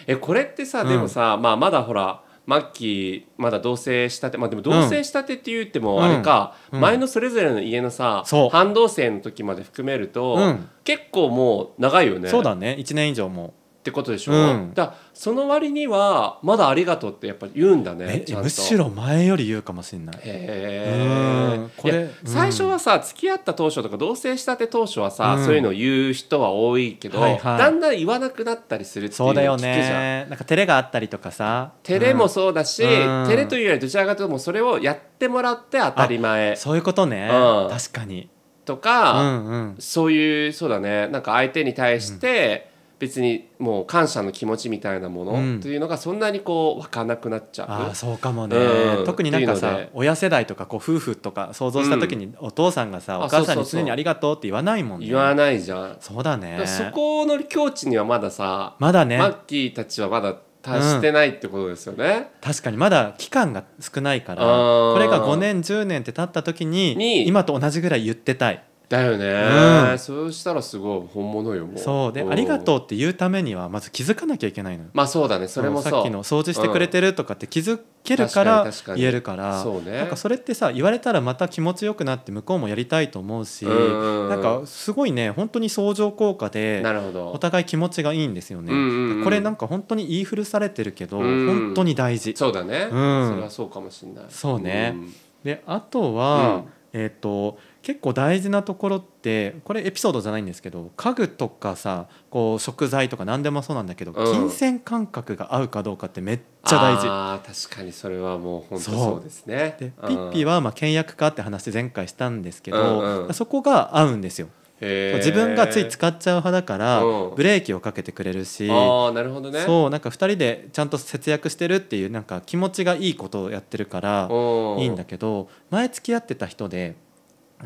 [0.06, 0.88] えこれってさうん。
[0.88, 6.80] でもさ、まあ、まだほらマッキーまだ同棲したてまあでも同棲したてって言ってもあれか、うん。
[6.80, 10.68] 前のそれぞれの家のさ、半同棲の時まで含めると、うん。
[10.84, 12.28] 結構もう長いよね。
[12.28, 12.76] そうだね。
[12.78, 14.72] 1年以上もってことでしょ、うん。
[14.74, 18.44] だその割にはまだありがとうってやっぱり言うんだねえちゃんと。
[18.44, 20.16] むしろ前より言うかもしれない。
[20.16, 22.10] へえうん。
[22.26, 25.44] 最初はさ付き合った当初とか同棲したて当初はさ、うん。
[25.44, 27.58] そういうのを言う人は多いけど、はいはい。
[27.58, 29.74] だんだん言わなくなったりするっていうそうだよ聞くじゃん。
[29.74, 31.72] ねなんか照れがあったりとかさ。
[31.82, 32.88] 照れもうんそうだし、うん。
[33.26, 36.56] 照れというよりどちらかというともうそれをやってもらって当たり前。
[36.56, 37.68] そういうことね、うん。
[37.70, 38.28] 確かに、う
[38.64, 41.08] とか、んうん、そういうそうだね。
[41.08, 45.60] なんか相手に対して別にもう感謝の気持ちみたいなものうん。
[45.60, 47.68] というのがそんなにこう湧かなくなっちゃう。
[47.68, 49.04] ああそうかもね、うん。
[49.04, 55.06] 特になんかさ親世代とかこう夫婦とか想像した時にお父さんがさ、あお母さんに常に「ありがとう」って言わないもんね。
[55.06, 55.96] 言わないじゃん。
[56.00, 56.62] そうだね。
[56.66, 62.30] そこの境地にはまださ、まだね、マッキーたちはまだ達してないってことですよね。
[62.40, 69.98] 確かにまだ期間が少ないからこれが5年10年って経った時にに今と同じぐらい言ってたいだよね、うん。
[69.98, 71.78] そうしたらすごい本物よもう。
[71.78, 72.12] そう。
[72.12, 72.30] で「ん。
[72.30, 74.90] ありがとう」って言うためにはまず気づかなきゃいけないのよ。
[74.92, 75.48] まあそうだね。
[75.48, 79.62] それもさっきの掃除してくれてるとかって気づけるから言えるから。
[79.62, 79.98] そうね。
[79.98, 87.32] なんかそれってさ言われたらまた気持ちよくなって向こうもやりたいと思うしうんなんかすごいね本当に相乗効果でなるほど。
[87.32, 88.72] お互い気持ちがいいんですよね。
[88.72, 92.34] うんうんうんこれなんか本当に言い古されてるけどうん本当に大事。
[92.36, 93.28] そうだね、うん。
[93.30, 94.24] それはそうかもしれない。
[94.28, 94.90] そうね。
[94.90, 95.12] ん。
[95.42, 96.64] であとは、うん。
[96.94, 104.32] えっ、と結構大事なところってこれエピソードじゃないんですけど家具とかさこう食材とか何でもそうなんだけど、うん。
[104.32, 107.06] 金銭感覚が合うかどうかってめっちゃ大事。
[107.08, 108.94] あー確かにそれはもう本当そう。
[108.94, 109.76] そうですね。
[109.78, 110.08] でうん。
[110.08, 113.34] ピッピはまあ倹約家って話前回したんですけど、うんうん。
[113.34, 114.48] そこが合うんですよ。
[114.80, 115.16] へー。
[115.18, 117.34] 自分がつい使っちゃう派だから、うん。
[117.34, 119.60] ブレーキをかけてくれるし、ああなるほどね。
[119.60, 124.78] そうなんか2人でちゃんと節約してるっていうなんか気持ちがいいことをやってるからうん。
[124.78, 126.96] いいんだけど前付き合ってた人で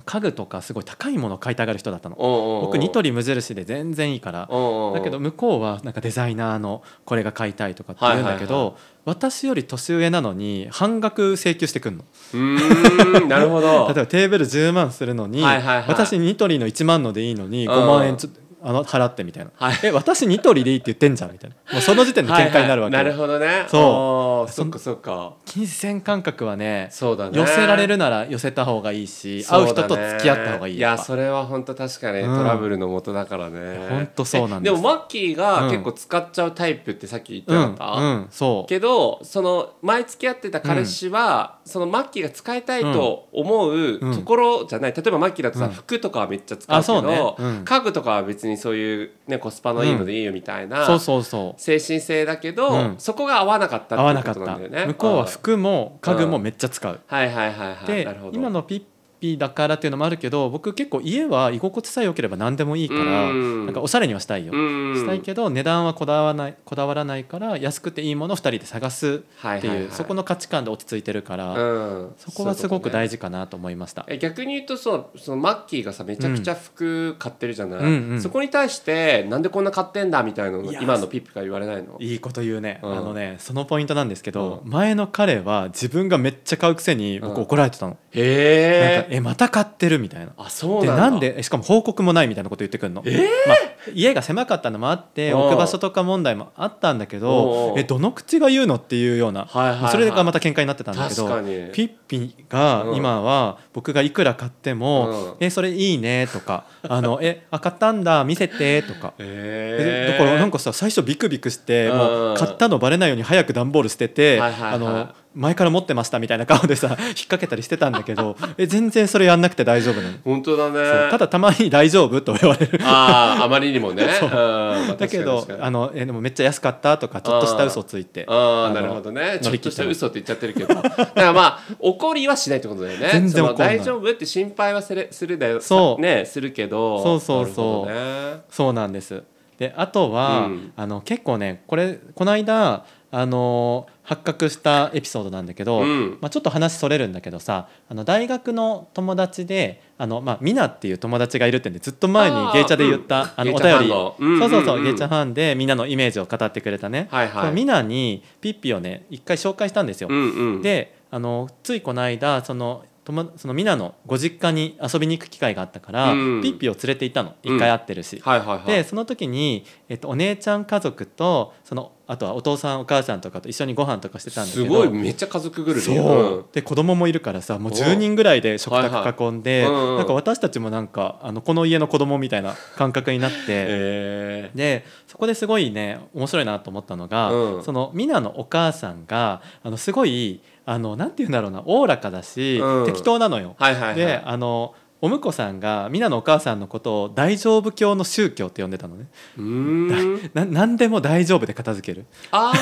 [0.05, 2.16] 家具とかすごい高いものを買いたがる人だったの。
[2.16, 4.40] 僕僕ニトリ無印で全然いいから。
[4.40, 12.05] だけど向こうはなんかデザイナーのこれが買いたいとかって言うんだけど、私より年上なのに半額請求してくんの。
[12.35, 13.87] うーんなるほど。
[13.92, 18.31] 例えばテーブル10万するのに、私ニトリの1万のでいいのに5万円ちょ
[18.62, 19.79] あの払ってみたいな、はい。
[19.85, 21.57] え私ニトリでいいって言ってんじゃんみたいな。
[21.73, 23.64] もうその時点で喧嘩になるわけよ、はいはいなるほどね。
[23.68, 24.53] そう。
[24.53, 25.35] そっかそっか。
[25.44, 27.38] 金銭感覚はねそうだね。
[27.38, 32.37] 寄せられるなら寄せた方がいいし、会う人と付き合った方がいいいやそれは本当確かにうん。
[32.37, 33.87] トラブルの元だからね。
[33.88, 34.73] 本当そうなんです。
[34.73, 35.71] えでもマッキーがうん。
[35.71, 38.68] 結構使っちゃうタイプってさっき言ってうんなかった、うんそう。
[38.68, 44.14] けどその前付き合ってた彼氏は、そのマッキーが使いたいと思ううん。
[44.14, 44.92] ところじゃない。
[44.92, 45.73] 例えばマッキーだとさ、うん。
[45.73, 47.64] 服とかはめっちゃ使うけど、うん。
[47.64, 51.61] 家具とかは別にそういう、ね、コスパのいいのでいいよみたいな、そうそうそう。
[51.61, 52.94] 精神性だけど、うん。
[52.98, 54.87] そこが合わなかったっ合わなかったてことなんだよね。
[54.87, 55.26] 向こうはん。
[55.26, 57.87] 服も家具もめっちゃ使う、はいはいはいはい。
[57.87, 58.82] で今のピッ
[59.20, 63.66] ピだからっていうのもあるけど僕結構家は居心地さえ良ければ何でもいいからうん。
[63.66, 64.94] なんかおしゃれにはしたいよ、うん。
[64.94, 69.22] したいけど値段はこだわらないこだわらないから安くていいものを2人で探す
[69.57, 72.14] っていう、そこの価値観で落ち着いてるから、うん。
[72.16, 74.07] そこはすごく大事事かなと思いました。
[74.09, 77.87] え逆に言うとそのそのマッキーがさめちゃくちゃ服買ってるじゃない、うん。
[77.87, 78.22] うん。
[78.22, 81.96] そこに対してなんでこんな買ってんだみたいなの今のピッピが言われないの？
[81.98, 82.96] いいこと言うね、うん。
[82.96, 90.33] あのねそのポイントなんですけど、う前の彼は自分がめっちゃ買うくせに僕怒られてたの、へええまた買ってるみたいな。
[90.37, 91.11] あそうでなんだ。
[91.11, 93.23] なんでえしかも報告もないみたいなこと言ってくるの、えー？
[93.49, 93.57] まあ、
[93.94, 95.40] 家が狭かったのもあってうん。
[95.40, 99.90] 置く場所とか問題もあったんだけどうえどの口が言うのっていうような、はいはいはい。
[99.92, 101.27] それがまた喧嘩になってたんだけど
[101.73, 102.97] ピッピがうん。
[102.97, 109.14] 今は僕がいくら買ってもうん「えそれいいね」とか「あのえあ買ったんだ見せて」とか。
[109.18, 111.99] ええだからなんかさ最初ビクビクしてうん。
[111.99, 114.73] もう買ったのバレないように早く段ボール捨ててはいはいはい。
[114.75, 120.14] あの前から持ってましたみたいな顔でさ 引っ掛けたりしてたんだけどえ全然それやんなくて大丈夫なの？
[120.24, 121.11] 本当だね。
[121.11, 122.81] ただたまに「大丈夫?」と言われる。
[122.83, 124.05] あああまりにもね。
[124.98, 128.27] だけどあのえでもめっちゃ安かったとかちょっとした嘘ついて。
[128.29, 129.38] のああなるほどね。
[129.40, 130.74] ちょっとしてた嘘って言っちゃってるけど。
[130.74, 133.09] だからまあ怒りはしないってことだよね。
[133.12, 135.61] 全然大丈夫って心配はするするだよ。
[135.61, 136.03] そう。
[136.03, 137.03] ねするけど。
[137.03, 137.92] そうそうそう。
[137.92, 138.40] ね。
[138.51, 139.22] そうなんです。
[139.59, 140.72] であとは、うん。
[140.77, 146.18] あの結構ねこれこの間あの発覚したエピソードなんだけど、うん。
[146.21, 153.31] まあ、ちょっと話それるんだけどさあの大学の友達であの、まあ、ミナっていう友達がいるってんでずっと前にゲイチャで言った、うん。
[153.37, 157.55] あのお便り、うんそうそうそうゲイチャファンでみんなのイメージを語ってくれたね、はいはい。
[157.85, 160.09] にピッピをね一回紹介したんですよ。
[160.11, 160.62] うんうん。
[160.62, 162.88] であのついこの間その友
[163.37, 166.42] そのミナのご実家に遊びに行く機会があったから、うん。
[166.42, 167.35] ピッピを連れて行ったの。
[167.42, 168.23] 一回会ってるし。
[168.66, 175.83] でその時に、えっと、お姉ちゃん家族とそのあとはお父さんお母さんとかと一緒にご飯とかしてたんだけどすごいめっちゃ家族ぐるみ。
[175.83, 183.37] そう、で子供もいるからさもう10人ぐらいで食卓囲んで、なんか私たちもなんかあのこの家の子供みたいな感覚になって。
[183.49, 187.64] えでそこですごいね面白いなと思ったのが、うん。
[187.64, 192.85] そのミナのお母さんがあのすごいあのなんて言うんだろうなおおらかだし、うん。
[192.85, 193.57] 適当なのよ。
[193.59, 193.94] ーはいはいはい。
[193.96, 199.07] であのお婿さんがミナのお母さんのことを大丈夫教の宗教って呼んでたのね。
[199.38, 200.31] うーん。
[200.35, 202.04] な何でも大丈夫で片付ける。
[202.33, 202.52] あ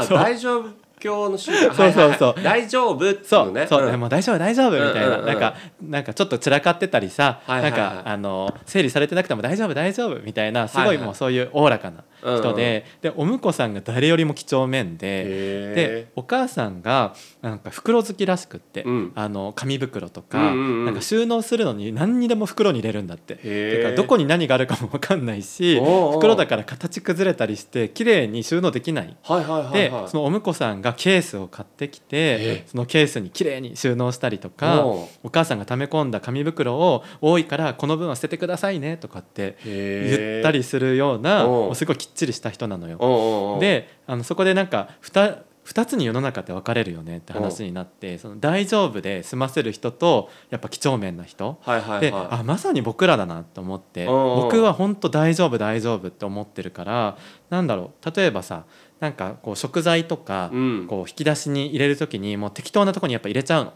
[0.00, 0.18] あ そう。
[0.18, 1.72] 大丈夫教の宗教。
[1.72, 2.34] そうそうそう。
[2.34, 2.62] はいはいはい。
[2.64, 3.66] 大丈夫ってそう、のね。
[3.66, 3.98] そう、ん。
[3.98, 5.26] もう大丈夫大丈夫みたいな、うんうんうん。
[5.26, 7.80] なんかなんかちょっと散らかってたりさ、はいはいはい。
[7.80, 11.00] なんかあの整理されてなくても大丈夫大丈夫みたいなすごはいはいい。
[11.00, 15.06] もうそういうおおらかな人で、でお婿さんが誰よりも几帳面で。
[15.06, 19.12] へでお母さんがなんか袋好きらしくって、うん。
[19.14, 20.84] あの紙袋とか、うんうんうん。
[20.86, 23.36] なんか収納するのに何にでも袋に入れるんだって。
[23.36, 25.80] てかどこに何があるかも分かんないし
[26.12, 29.16] 袋だから形崩れたりして綺麗に収納できない。
[29.22, 30.08] はいはいはいではい。
[30.08, 43.58] そのお婿さんがケースを買ってきえてそのケースにきれいに収納したりとかお母さんが溜め込んだ紙袋を多いからこの分は捨ててくださいねとかって言ったりするようなすごいきっちりした人なのよ。
[43.60, 51.58] であのそこでなんか 2, 2つに世の中って分かれるよねって話になってその大丈夫で済ませる人とやっぱ几帳面な人。
[51.62, 57.16] はいはいではあまさに僕らだなと思って僕は本当大丈夫大丈夫って思ってるから
[57.50, 58.64] なんだろう例えばさ
[59.00, 60.50] なんかこう食材とか
[60.88, 63.72] こう引き出しに入れる時にもう適当なとこにやっぱ入れちゃうの、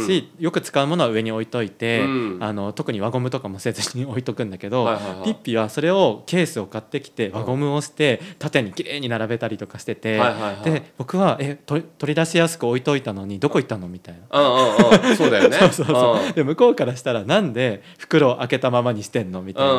[0.00, 2.38] しよく使うものは上に置いといて、うん。
[2.40, 5.24] あの特に輪ゴムとかもせずに置いとくんだけど、はいはいはい。
[5.24, 13.88] ピッピはそれをケースを買ってきて輪ゴムをして縦にきれいに並べたりとかしてて、はいはいはいで僕はえ取り取り出しやすく置いといたのにどこ行ったの？
[13.88, 14.40] みたいな。
[14.40, 15.16] うんうんうん。
[15.16, 15.56] そうだよね。
[15.60, 16.26] そうそうそう。
[16.26, 16.32] うん。
[16.32, 19.42] で向こうからしたらなんで袋を開けたままにしてんの？
[19.42, 19.72] みたいな、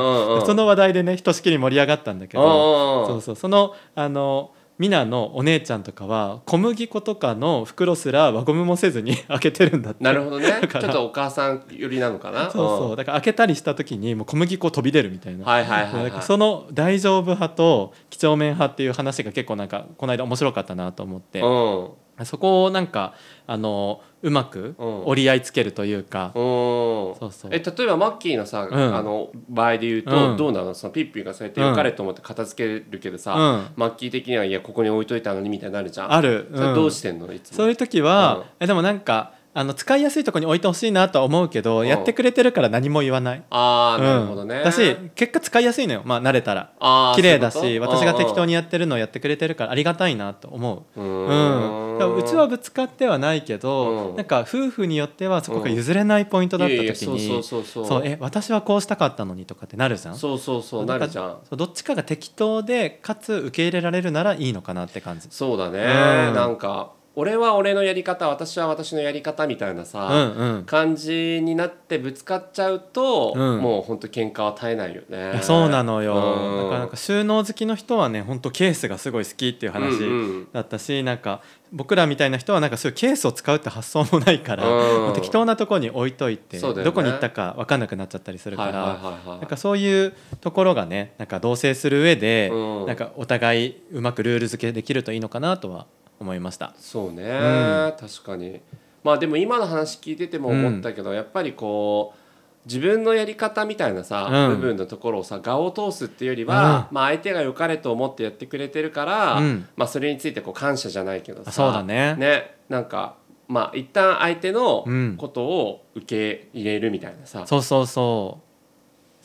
[0.45, 3.35] その話題でねひとしきり盛り上がったんだけど、そうそう。
[3.35, 10.03] そのあのミナのお姉ちゃんとかは小麦粉とかの袋すら輪ゴムもせずに 開けてるんだって。
[10.03, 10.47] なるほどね。
[10.47, 12.49] ちょっとお母さん寄りなのかな？
[12.49, 12.95] そうそう。
[12.95, 16.21] だから開けたりした時にもう小麦粉飛び出るみたいな、はいはいはいはい。
[16.21, 21.89] その大丈夫派と几帳面派っていう話が結構なんかこの間面白かったなと思って、うん
[22.25, 23.13] そこをなんか
[23.47, 25.05] あのうまくうん。
[25.05, 26.41] 折り合いつけるというか、うん。
[26.41, 27.51] そうそう。
[27.53, 28.95] え例えばマッキーのさ、ん。
[28.95, 30.37] あの場合で言うと、うん。
[30.37, 30.73] どうなの？
[30.73, 33.67] そのピッピがそうやって良かれと思って片付けるけどさ、うん。
[33.75, 36.13] マッキー的にはいやここに置いといたのにみたいになるじゃん。
[36.13, 37.31] ある、それどうしてんの？
[37.33, 37.57] いつも。
[37.57, 38.43] そういう時は、うん。
[38.59, 41.87] えでもなんかあの使いやすいところに置いてほしいなとは思うけど、うん。
[41.87, 43.43] やってくれてるから何も言わない。
[43.49, 46.71] ああなるほどね、うんだし結果使いやすいのよ、まあ、慣れたら。
[47.15, 51.01] 綺麗だし私が適当にやってるのをやってくれてるからありがたいなと思う。
[51.01, 52.15] ううん。
[52.15, 54.15] うちはぶつかってはないけど、うん。
[54.15, 60.15] なんか夫婦によってはそこが譲れないポイントだった時にそうえ私はこうしたかったのにとかってなるじゃん？
[60.15, 61.39] そうそうそうなるじゃん。
[61.51, 65.27] どっちかが適当でかつ受け入れられるならいいのかなって感じ。
[65.31, 66.33] そうだね、うん。
[66.35, 70.63] なんか俺は俺のやり方私は私のやり方みたいなさ、うんうん。
[70.63, 73.59] 感じになってぶつかっちゃうと、うん。
[73.59, 75.37] もう本当喧嘩は絶えないよね。
[75.41, 76.63] そうなのよ、うん。
[76.63, 80.47] だからなんか収納好きの人はね本当ケースがすごい好きっていう話うんうん。
[80.53, 81.41] だったし、なんか
[81.73, 85.13] 僕らみたいな人はなんかそういうケースを使うって発想もないから、うん。
[85.13, 86.73] 適当なところに置いといて、ね。
[86.85, 92.85] どこに行ったか分かんなくなっちゃったりするから、なんかそういうところがねなんか同棲する上で、うん。
[92.85, 95.85] なんかお互いうまくルール付けできるといいのかなとは
[96.19, 96.73] 思いました。
[96.77, 97.93] そうね、ん。
[97.99, 98.61] 確かに。
[99.03, 102.19] まあでも今の話聞いてても思ったけど、やっぱりこう
[102.65, 104.55] 自分のやり方みたいなさ、うん。
[104.55, 109.67] 部分のところをさ画を通すっていうよりは、うまあ相手が良かれと思ってやってくれてるから、うん。
[109.75, 113.15] まあそれについてこう感謝じゃないけどさあそうだねなんか
[113.47, 115.15] まあ一旦相手のうん。
[115.17, 118.39] ことを受け入れるみたいなさ、そうそうそ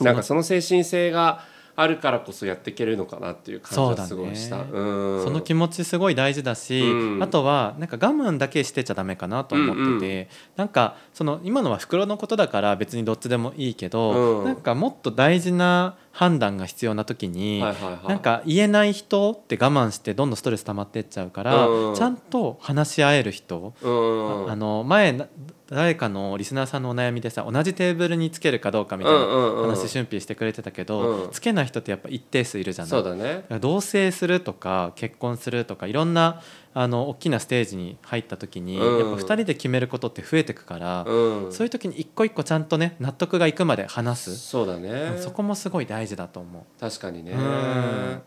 [0.01, 0.05] う。
[0.05, 1.45] なんかその精神性が
[1.77, 4.59] あるからこそやっていけるのかなっていう感じはすごいした。
[4.59, 5.25] そねうん。
[5.25, 7.23] その気持ちすごい大事だし、うん。
[7.23, 14.45] あとはなんか我慢だけしてちゃダメかなと思ってて、なんかその今のは袋のことだから別にどっちでもいいけど、うん。
[14.45, 18.09] なんかもっと大事な判断が必要な時に、はいはいはい。
[18.09, 21.95] なんか言えない人って我慢してどんどんストレス溜まってっちゃうから、うん。
[21.97, 24.51] ちゃんと話し合える人、うん。
[24.51, 25.27] あの前な
[25.75, 31.31] 誰かのリスナーさんのお悩みでさ同じテーブルにつけるかどうかみたいな話俊平してくれてたけど、うん。
[31.33, 32.91] つけない人ってやっぱ一定数いるじゃない？
[32.91, 33.45] そうだね。
[33.61, 36.41] 同棲するとか結婚するとかいろんな
[36.75, 38.99] あの大きなステージに入った時に、うん。
[38.99, 41.53] やっぱ2人で決めることって増えてくから、うん。
[41.53, 45.17] そういう時に一個一個ちゃんとね納得がいくまで話す、そうだね。
[45.19, 47.33] そこもすごい大事だと思確かにね。
[47.33, 48.23] うん。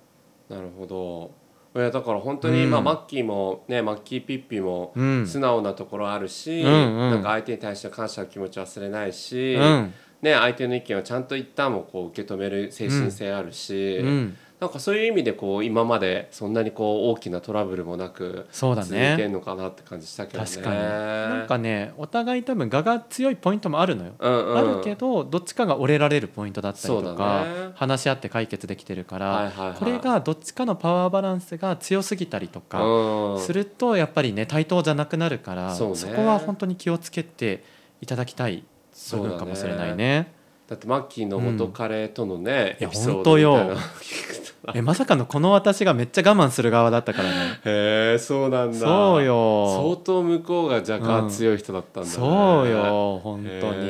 [0.50, 1.47] なるほど
[1.78, 2.72] いやだから本当に、うん。
[2.72, 4.94] まあ、マッキーもねマッキーピッピも
[5.26, 9.94] 素直なところあるし、なんか相手に対して感謝の気持ち忘れないし、うん。
[10.22, 20.50] ね、相手の意見をちゃんと一旦もこう受け止める精神性あるし、うん、なんかそういう意味でこう今までそんなにこう大きなトラブルもなくそうだ続いてんねのかなって感じしたけどね。
[20.50, 20.80] 確かに。
[20.80, 27.72] なんかねお互い多分我が強いポイントもあるのよ、うんうん、あるけどどっちかが折れられるポイントだったりとか、ね。
[27.76, 29.78] 話し合って解決できてるから、はいはいはい。
[29.78, 33.40] これがどっちかのパワーバランスが強すぎたりとか、うん。
[33.40, 37.64] するとやっぱりね対等じゃなくなるからそこは本当に気をつけて
[38.02, 38.64] いただきたい
[39.12, 40.36] 部分かもしれないね。
[40.68, 42.88] だってマッキーの元彼とのね、うん。
[42.88, 43.84] エピソードみたいな
[44.76, 47.36] えまさかのこの私がめっちゃ我慢する側だったからね。
[47.64, 48.78] へえそうなんだ。
[48.78, 53.90] そう相よ当向こうが若干強い人だったんだね、そうよ本当に。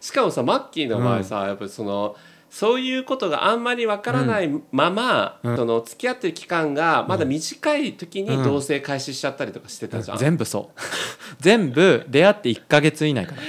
[0.00, 2.16] しかもさマッキーの場合さ、やっぱりその
[2.48, 5.56] そういうことがあんまりわからないまま、うん。
[5.56, 8.44] その付き合ってる期間がまだ短い時にうん。
[8.44, 10.80] 同棲開始しちゃったりとかしてたじゃん、全部そう。
[11.40, 13.42] 全部出会って1か月以内から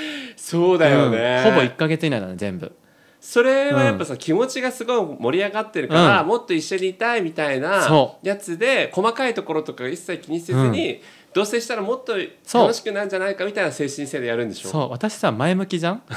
[0.50, 1.52] そうだよね、うん。
[1.52, 2.72] ほぼ1か月以内だね全部。
[3.20, 6.28] それはやっぱさ、気持ちがすごい盛り上がってるから、うん。
[6.28, 11.02] もっと一緒にいたいみたいなそやつで細かいところとか一切気にせずに、
[11.38, 12.13] 同棲したらもっと
[12.52, 14.69] 楽しくなるんじゃないかみたいな精神性でやるんでしょ？
[14.69, 16.02] そう私さ前向きじゃん？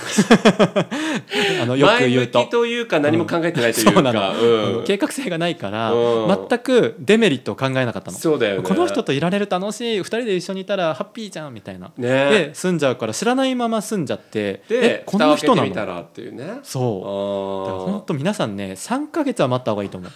[1.63, 2.45] あのよく前向言うと。
[2.45, 4.33] きというか何も考えてないというか、そうなの、
[4.79, 4.85] うん。
[4.85, 5.97] 計画性がないから、う
[6.33, 6.47] ん。
[6.49, 8.19] 全くデメリットを考えなかったの。
[8.19, 8.69] そうだよね。
[8.69, 12.09] この人といられる楽しい2人で一緒にいたらハッピーじゃんみたいな、ね。
[12.31, 16.01] で住んじゃうから知らないまま住んじゃってでえこの人なの？
[16.01, 16.61] っていうね。
[16.63, 17.69] そう。
[17.69, 20.11] だから本あ当皆さんね3か月は待った方がいいと思う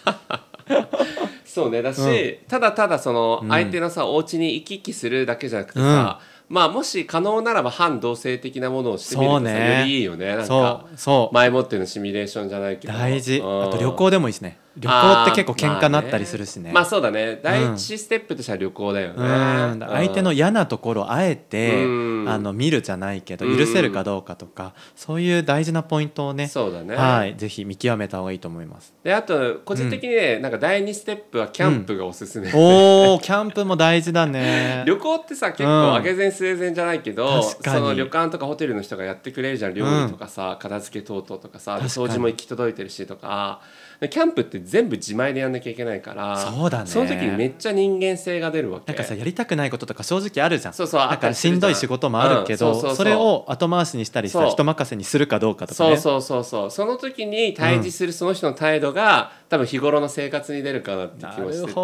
[1.54, 2.48] そうねだし、うん。
[2.48, 3.48] ただただそのうん。
[3.48, 9.80] 相手のさ、お家に行き来するだけじゃなくてさ、まあもし可能ならば反同性的なものをしてみるとさ、ね。
[9.80, 10.34] よりいいよね。
[10.34, 11.34] なんそかうそう。
[11.34, 12.94] 前もってのシミュレーションじゃないけど。
[12.94, 13.38] 大事。
[13.38, 13.62] うん。
[13.62, 17.40] あと旅行でもいいしね旅行って結構喧嘩になったりするしね,、まあそうだね。
[17.42, 19.80] 第一ステップとしては旅行だよね、うん。
[19.80, 21.88] 相手の嫌なところをあえて、う
[22.24, 22.28] ん。
[22.28, 23.58] あの見るじゃないけどうん。
[23.58, 28.94] 許せるかどうかとか、そういう大事なポイントをねそうだね、はい、ぜひ見極めた方がいいと思います。
[29.04, 34.82] であと個人的にね、なんか第二ステップはキャンプがおすすめ、おお、キャンプも大事だね。
[34.87, 35.68] 旅行ってさ結うん。
[35.68, 39.74] 構あげ膳据え膳じゃないけど、その旅館とかホテルの人がやってくれるじゃん。
[39.74, 43.60] 料理とかさ、片付け等々とかさ掃除も行き届いてるしとか。
[43.84, 46.86] でキャンプって全部自前でやんなきゃいけないからそうだね。
[46.86, 48.92] その時にめっちゃ人間性が出るわけ。
[48.92, 50.74] なんかさ、やりたくないこととか正直あるじゃん。
[50.74, 55.96] そうそうあだからしんどい仕事もあるけど、うんそれを後回しにしたりさ、人任せにするかどうかとかね。
[55.96, 56.70] そうそうそうそう。
[56.70, 61.72] その時に対峙するその人の態度が、多分日頃の生活に出るかなってな気もしてて。
[61.72, 61.78] キ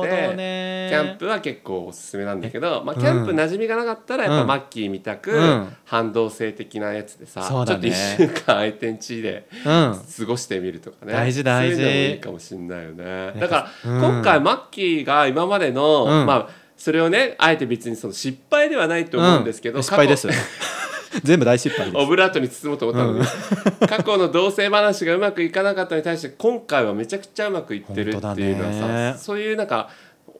[0.96, 4.40] ャンプは結構おすすめなんだけど、まあ、キャンプ馴染みがなかったらやっうん。
[4.40, 5.76] ぱマッキーみたくうん。
[5.84, 7.90] 反動性的なやつでさ、そうだね。
[7.90, 10.00] ちょっと1週間相手ん家でうん。
[10.18, 11.12] 過ごしてみるとかね。
[11.12, 11.76] 大事大事。
[11.76, 13.32] そういうのもいいかもしんないよね。
[13.38, 14.00] だから、うん。
[14.00, 16.26] 今回マッキーが今までの、うん。
[16.26, 19.82] まあそれをねあえて別にその失敗ではないと思うんですけど、うん。
[19.82, 20.28] 失敗です。
[21.24, 21.96] 全部大失敗です。
[21.96, 23.26] オブラートに包もうと思ったのに、
[23.88, 29.90] 過去の同性話がうまくいかなかったのに対して今回はめちゃくちゃうまくいってるっていうのはさ、そういうなんか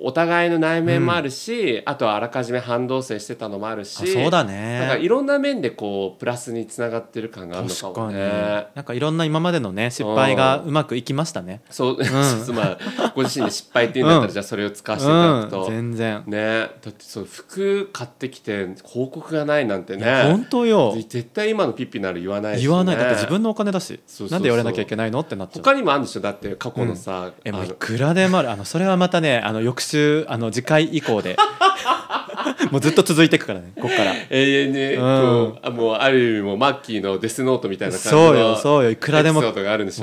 [0.03, 5.09] お互いの内面もあるし、あとはあらかじめ反動性してたのもあるしあそうだなんかいね。
[5.09, 8.19] ろんな面でこうプラスにつながってる感があるのかも確かに。
[8.19, 8.67] ね。
[8.75, 11.61] なんかいろんな今までのね、失敗がうまくいきましたね。
[11.71, 12.79] そう、そうまあ
[13.15, 14.33] ご自身で失敗っていうんだったら、うん。
[14.33, 16.23] じゃあそれを使わせていただくと、うん、全然。
[16.27, 16.61] ね。
[16.61, 20.23] だってそう服買ってきて広告がないなんてね。
[20.25, 20.95] 本当よ。
[20.97, 22.97] 絶対今のピッピなら言わないし、ね、言わない。
[22.97, 24.01] だって自分のお金だし。
[24.07, 25.63] そなんで言われなきゃいけないのってなっちゃう。
[25.63, 26.21] 他にもあるんでしょ？
[26.21, 28.51] だって過去のさ、えもういくらでもある。
[28.51, 31.37] あのそれはまたねあの翌週あの次回以降で。
[32.71, 34.15] もうずっと続いていくからねこっから。
[34.31, 34.99] 永遠に、ん。
[34.99, 38.91] こうあもうある意味もうマッキーのデスノートみたいな感じのそうよそうよ。
[38.91, 39.43] いくらでも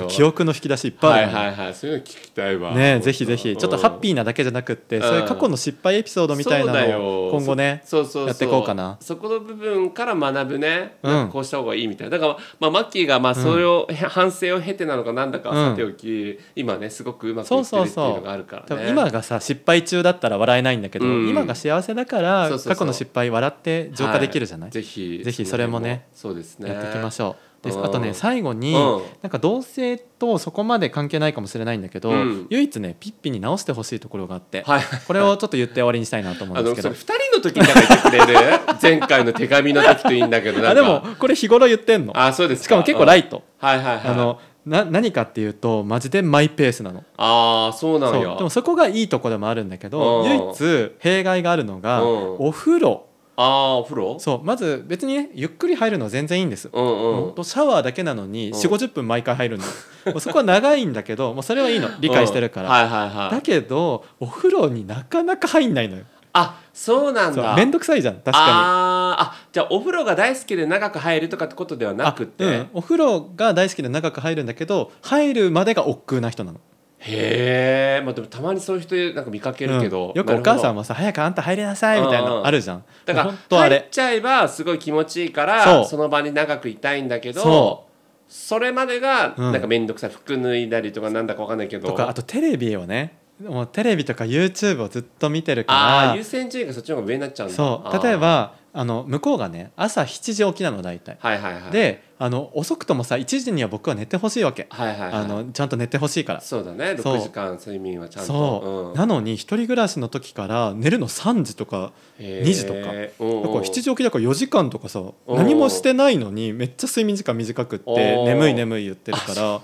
[0.09, 2.73] 記憶の引き出しいっぱいあるねはいはいはいそういうの聞きたいわ。
[2.73, 3.55] ねぜひぜひ。
[3.55, 5.01] ちょっとハッピーーなだけじゃなくって、ん。
[5.01, 8.27] そういう過去の失敗エピソードみたいなのを今後ねそうそうそう。
[8.27, 8.97] やっていこうかな。
[8.99, 10.97] そこの部分から学ぶね、
[11.31, 12.17] こうした方がいいみたいな。
[12.17, 18.67] だから、まあ、マッキーがまあそれを、反省を経てなのかなんだかはさておき、今ねすごくうまくいそうってるっていうそうそうのがあるからね。
[18.69, 21.30] 多分今がさ失敗中だったら笑えないんだけど、うん。
[21.30, 26.69] 今が幸せだから過去の失敗笑って浄化できるじゃない、はぜひぜひそれもねそうですね。
[26.69, 27.67] やっていきましょう。
[27.69, 27.86] でうん。
[27.86, 29.01] あとね最後に、うん。
[29.21, 32.47] なんか同性とそこまで関係ないかもしれないんだけど、うん。
[32.49, 34.82] 唯一ねピッピに直してほしいところがあって、はい。
[35.07, 36.89] これをちょっと言って終わりにしたいなと思うんあですけど。
[36.89, 38.59] のそれ二人の時に言ってくれる？
[38.82, 40.69] 前回の手紙の時といいんだけどなんか。
[40.71, 42.13] あ でもこれ日頃言ってんの。
[42.15, 44.01] あそうですしかも結構ライイト、はいはいはい。
[44.05, 47.03] あのな何かっていうとマジでマイペースなの。
[47.18, 48.24] あーそうなんそう。
[48.24, 50.30] やでもそこがいいとこでもあるんだけどうん。
[50.30, 52.36] 唯一弊害があるのがうん。
[52.39, 53.05] お風呂。
[53.39, 54.20] ああお風呂？
[54.20, 54.43] そう。
[54.43, 57.43] まず別にねゆっくり入るのは全然いいんですうんうん。
[57.43, 58.55] シャワーだけなのにうん。
[58.55, 59.63] 4 5 0分毎回入るの。
[60.07, 61.89] もうそこは長いんだけどもうそれはいいの。
[61.99, 62.74] 理解してるから、うん。
[62.74, 63.32] はいはいはい。
[63.32, 66.03] だけどお風呂になかなか入んないのよ
[66.38, 67.43] あそうなんだ。
[67.43, 76.59] そうめんどくさいじゃん確かあーあじゃあお風呂が大好きで長く入るとかってことではになくて、あうん、お風呂が大好きで長く入るんだけど入るまでが億劫な人なの、
[76.99, 82.83] へえまあでもたまにそういう人なんか見かけるけど、うんよくお母さんももさ早くあんた入りなさいみたいなあるじゃん。
[83.05, 87.88] だから入っちゃえばすごい気持ちいいからその場に長くいたいんだけどそ
[88.27, 89.51] それまでがうん。
[89.51, 91.88] なんか面倒くさい服脱いだりとかなんだかわかんないけど。
[91.88, 97.55] とかあとテレビをねもうテレビとか YouTube をずっと見てるあかー優先順位がそっちの方が上になっちゃうんらだ。
[97.55, 98.03] そう。
[98.03, 101.17] 例えばあの向こうがね朝7時起きなの大体。
[101.19, 101.71] はいはいはい。
[101.71, 104.67] であの遅くともさ1時には僕は寝てほしいわけ。
[104.69, 105.11] はいはいはい。
[105.13, 106.41] あのちゃんと寝てほしいから。
[106.41, 106.95] そうだね。
[106.95, 107.15] そう。
[107.15, 108.28] 6時間睡眠はちゃんと。
[108.28, 108.93] そう、ん。
[108.95, 112.47] なのに一人暮らしの時から寝るの3時とかへー。
[112.47, 112.80] 2時とか。
[113.19, 113.43] うんうん。
[113.43, 115.38] だから7時起きだから4時間とかさうん。
[115.38, 119.61] 何もしてないのにめっちゃ睡眠時間短くって眠い眠い言ってるから。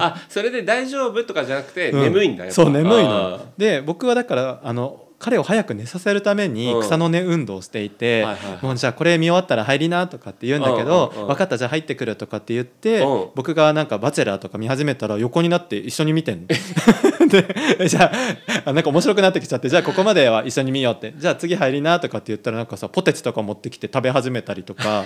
[0.00, 2.00] あそれで大丈夫とかじゃなくてうん。
[2.00, 6.80] 眠いんだよ、そう眠いあので僕はだからあの彼を早く寝させるためにうん。
[6.82, 8.26] 草の根運動をしていて、
[8.76, 13.28] じゃあこれ見終わったら入りなとかって言うんだけど、分かったじゃあ入ってくるとかって言って、うん。
[13.34, 16.46] 僕がなんかバチェラーとか見始めたら横になって一緒に見てんの。
[17.78, 21.14] でじゃああなんか面白くなってきちゃってじゃあここまでは一緒に見ようって。
[21.16, 25.04] じゃあ次入りなとかって言ったらなんかさポテチとか持ってきて食べ始めたりとか。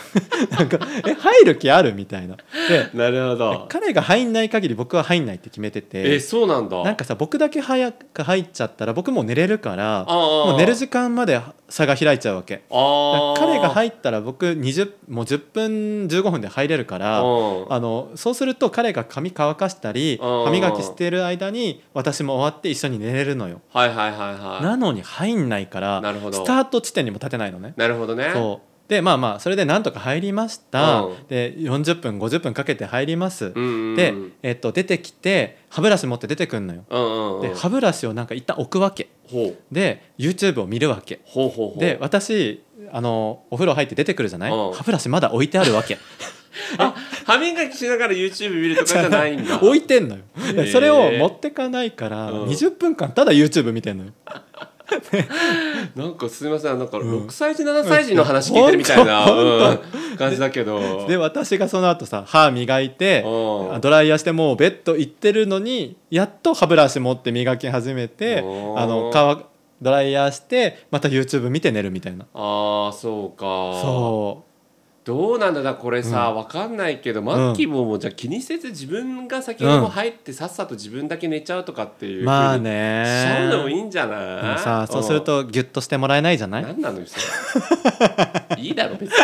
[0.58, 2.36] なんかえ入る気あるみたいな。
[2.68, 3.66] でなるほど。
[3.68, 6.14] 彼が入んない限り僕は入んないって決めてて。
[6.14, 6.82] えそうなんだ。
[6.82, 12.62] なんかさ僕だけ早く入っちゃったら僕もう寝れるからもう寝る時間まで差が開いちゃうわけ。
[12.70, 15.62] 彼が入ったら僕20もう10分
[16.06, 17.72] 15分で入れるからうん。
[17.72, 20.44] あのそうすると彼が髪乾かしたりうん。
[20.44, 23.60] 歯磨きしてる間に私も終わって一緒に寝れるのよ。
[23.72, 24.64] はいはいはいはい。
[24.64, 26.38] なのに入んないからなるほど。
[26.38, 27.74] スタート地点にも立てないのね。
[27.76, 28.30] なるほどね。
[28.32, 31.02] そうでまあまあそれでなんとか入りました。
[31.02, 31.14] うん。
[31.28, 33.46] で40分50分かけて入ります。
[33.46, 36.84] うんうんうんで、えっと、出てきて歯ブラシ持って出てくんのよ。
[36.88, 39.08] うんうんうんで歯ブラシをなんか一旦置くわけ。
[39.70, 41.20] で YouTube を見るわけ。
[41.78, 44.52] で私あのお風呂入って出てくるじゃない？
[44.52, 44.72] うん。
[44.72, 45.98] 歯ブラシまだ置いてあるわけ。
[46.78, 46.94] あ
[47.26, 49.56] 歯磨きしながら YouTube 見るとか じゃないんだ。
[49.62, 50.22] 置いてんのよ。
[50.72, 52.44] それを持ってかないからうん。
[52.46, 54.12] 20分間ただ YouTube 見てんのよ
[55.96, 57.00] なんかすみませんなんかん。
[57.00, 59.78] 6歳児7歳児の話聞いてるみたいな、ほんうん
[60.16, 61.06] 感じだけど。
[61.06, 63.80] で私がその後さ歯磨いてうん。
[63.80, 69.44] ドライヤーしてもうベッド行ってるのにやっと歯ブラシ持って磨き始めてうんあの乾
[69.80, 72.26] ドライヤーしてまた YouTube 見て寝るみたいな。
[72.34, 73.44] ああそうか。
[73.80, 74.44] そ
[75.08, 84.42] どうなんだだこれさ、わかんないけどマッキーももうじゃあ気にせず自分が先にも入ってさっさと自分だけ寝ちゃうとかっていううまあ風にしちゃうのもいねいんじゃない？
[84.42, 86.62] でもさそうするとギュッとしてもらえないじゃない？
[86.62, 87.16] 何なのよそ
[88.56, 88.60] れ。
[88.62, 89.16] いいだろ別に。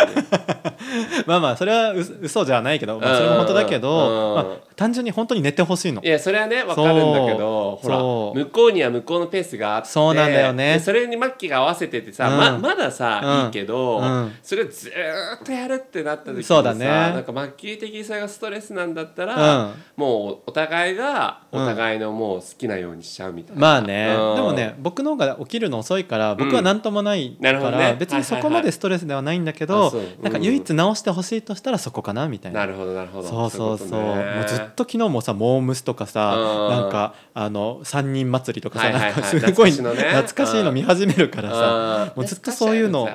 [1.27, 3.81] まあまあそれはう嘘じゃないけど、まあ、それも本当だけうん。
[3.81, 4.45] ど、まあ、
[4.75, 6.01] 単純に本当に寝てほしいの。
[6.01, 10.73] いやそれはねわかるんだけどほら向こうには向こうのペースがあってそうなんだよね。
[10.73, 12.37] でそれにマッキーが合わせててさ、うん。
[12.37, 13.45] ままださ、うん。
[13.45, 14.33] いいけど、うん。
[14.43, 16.85] それをずーっとやるってなった時にさそうだね。
[16.85, 19.73] なんかマッキー的にそれがストレスなんだったら、うん。
[19.95, 21.65] もうお互いがおうん。
[21.65, 24.35] 互いのもう好きなようにしちゃうみたいな、まあね、うん。
[24.35, 27.95] でもね僕の方が起きるの遅いから僕は何ともないから、なるほどね。
[27.99, 30.01] 別にそこまでストレスではないんだけあど、そう。
[30.21, 32.61] なんか唯一直してほしいとしたらそこかなみたいな。
[32.61, 33.27] なるほどなるほど。
[33.27, 33.89] そうそうそう。
[33.89, 34.43] ね。
[34.45, 36.69] うずっと昨日もさモームスとかさうん。
[36.69, 39.71] なんかあの三人祭りとかさ、はいはすごい。
[39.71, 40.03] 懐かしのね。
[40.03, 42.21] 懐かしいの見始めるからさ、うん。
[42.21, 43.07] もうずっとそういうの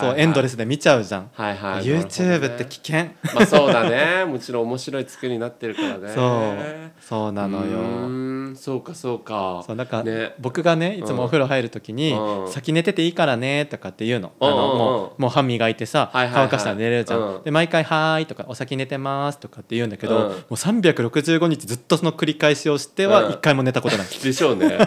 [0.00, 1.84] そうエンドレスで見ちゃうじゃん、はいはい。
[1.84, 3.10] YouTube って危険。
[3.34, 4.24] まあそうだね。
[4.30, 6.12] もちろん面白い作りになってるからね。
[6.14, 6.98] そう。
[7.00, 8.54] そうなのよ。
[8.56, 9.62] そうかそうか。
[9.66, 10.34] そうなんか、ね。
[10.38, 17.42] 僕がねいつもお風呂入る時にうん「先寝てていいからね」とかって言うの,、あのもうもう歯磨いてさ、乾かしたら寝れるじゃん、うん。
[17.42, 20.22] で毎回「はーい」とか「お先寝てます」とかって言うんだけど、うん。
[20.28, 20.56] もう
[21.02, 23.32] 365日ずっとその繰り返しをしてはうん。
[23.32, 24.78] 一回も寝たことない、 でしょうね。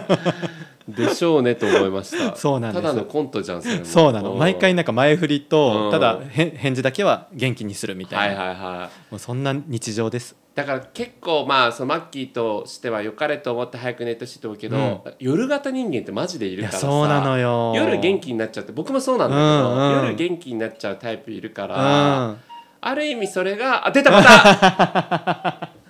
[0.88, 2.34] でしょうねと思いました。
[2.36, 2.82] そうなんです。
[2.82, 4.34] ただのコントじゃんそそうなの。
[4.34, 5.90] 毎回なんか前振りと、うん。
[5.90, 10.36] ただ返事だけは元気にするみたはいいな、はいはいもうそんな日常です。
[10.54, 17.72] だから結構まあそのマッキーとしては良かれと思って早く寝てほしいと思うけど、夜型人間ってマジでいるからさそうなのよ。
[17.74, 20.06] 夜元気になっちゃって僕もそうなんだけど、うんうん。
[20.08, 22.40] 夜元気になっちゃうタイプいるかうら、ん。
[22.82, 25.70] ある意味それがあ出たまた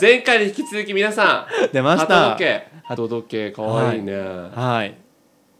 [0.00, 2.30] 前回に引き続き皆さん出ました。
[2.30, 2.68] 鳩時計。
[2.84, 4.96] 鳩時計かわいいね、はい。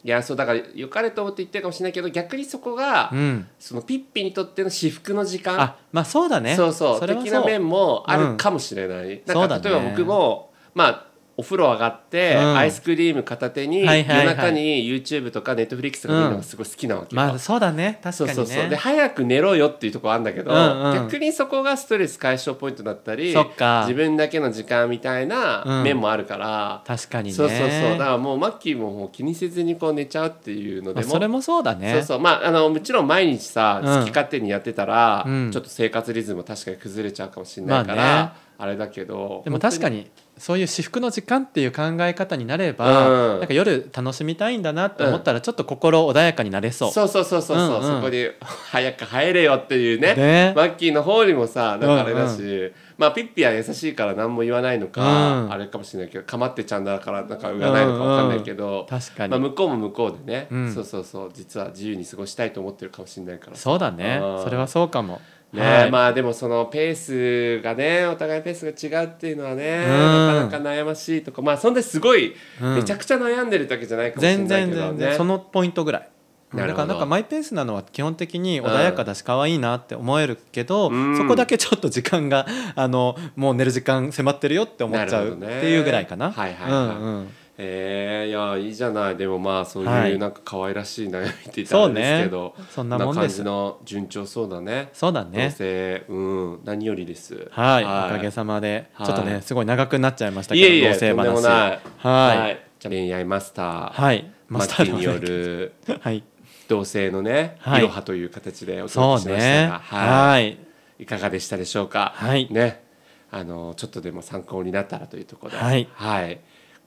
[0.05, 3.47] い、やそうだから良かれと思って言ってるかもしれないけど逆にそこが、うん。
[3.59, 5.61] そのピッピにとっての至福の時間。
[5.61, 6.55] あまあそうだね。
[6.57, 7.01] そうそう。
[7.07, 9.65] 的な面もあるかもしれない、なんかそうだね。
[9.65, 11.08] 例えば僕もまあ
[11.39, 12.57] お風呂上がって、うん。
[12.57, 18.01] アイスクリーム片手に、夜中に YouTube とか Netflix とか見るのがすごい好きなわけよ、まあそうだね。
[18.03, 18.35] 確かにね。
[18.35, 18.69] そうそうそう。
[18.69, 20.95] で早く寝ろよっていうところあるんだけど、うんうん。
[21.05, 25.83] 逆にそこがストレス解消ポイントだったり自分だけの時間みたいなうん。
[25.85, 27.35] 面もあるから、確かにね。
[27.35, 27.71] そうそうそう。
[27.93, 31.93] だからもうマッキーももう気にせずにこう寝ちゃうっていうのでも、まあそれもそうだね。
[31.93, 32.19] そうそう。
[32.19, 33.99] まああのもちろん毎日さうん。
[34.01, 35.53] 好き勝手にやってたら、うん。
[35.53, 38.49] ちょっと生活リズム確かに崩れちゃうかもしれないから、まあね。
[38.61, 43.39] あれだけどでも確かににそういう至福の時間っていう考え方になれば、うん。
[43.41, 46.93] なんか夜楽しみたいんだなって思ったらちょっと心穏やかになれそう。
[46.93, 47.83] そうそうそうそうそう、うんうん。
[47.83, 50.15] そこで早く入れよっていうね。
[50.15, 50.53] ね。
[50.57, 55.53] マッキーの方にもさなんかあれだし、うんまあピッピは優しいから何も言わないのか、うん。
[55.53, 60.75] あれかもしれないけどかまってちゃんだからなんか言わないのか分かんないけど、確かに、まあ、向こうも向こうでね、うん。
[60.75, 61.31] そうそうそう。
[61.33, 63.57] 実は自由に過ごしたいと思ってるかもしれないから。
[63.57, 64.21] そうだね。
[64.21, 64.43] うん。
[64.43, 65.21] それはそうかも。
[65.53, 65.63] ね。
[65.63, 65.91] はい。
[65.91, 70.47] まあでもそのペースがねお互いペースが違うっていうのはね、うん。
[70.49, 71.43] なかなか悩ましいとか。
[71.43, 72.75] まあそんですごい、うん。
[72.77, 74.99] めちゃくちゃ悩んでるだけじゃないかもしれ全然ないけどね。
[74.99, 76.09] 全然そのポイントぐらい。
[76.53, 76.83] なるほど。
[76.83, 81.17] だからなんかマイペースなのは基本的に穏やかだし可愛いなって思えるけど、うん。
[81.17, 86.31] そこだけちょっと時間があのもう寝る時間迫ってるよって思っちゃうっていうぐらいかな。
[86.31, 86.97] はいはいはい。
[86.97, 87.29] うんうん
[87.61, 89.17] えー、いやいいじゃない。
[89.17, 90.13] でもまあそうはい。
[90.13, 93.39] いうなんか可愛らしい悩みって言ったらあれですけど、そんなもんです。
[93.39, 94.91] 感じの順調そうだね。
[94.93, 95.51] そうだ同ね。
[95.51, 96.19] 性う
[96.55, 96.61] ん。
[96.65, 97.49] 何よりです。
[97.51, 99.07] はい、おかげさまで、はい。
[99.09, 102.89] ちょっとねすごい長くなっちゃいましたけどいえいえ同はい。
[102.89, 104.31] 恋愛マスター、はい。
[104.49, 106.23] マッキーによるはい。
[106.69, 107.81] 同性のね、はい。
[107.81, 110.09] いろはという形でお届けしましたねが、はい。
[110.09, 110.59] はい。
[111.01, 112.13] いかがでしたでしょうか？
[112.15, 112.47] はい。
[112.53, 112.85] ね、
[113.33, 115.89] あのちょっとでも参考になったらというところで、はい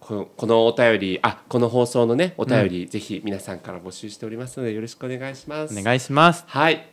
[0.02, 5.80] このこのお便り、あ、この放送のねお便り、ぜひ皆さんから募集しておりますのでよろしくお願いします。
[5.80, 6.88] お願いしますはい。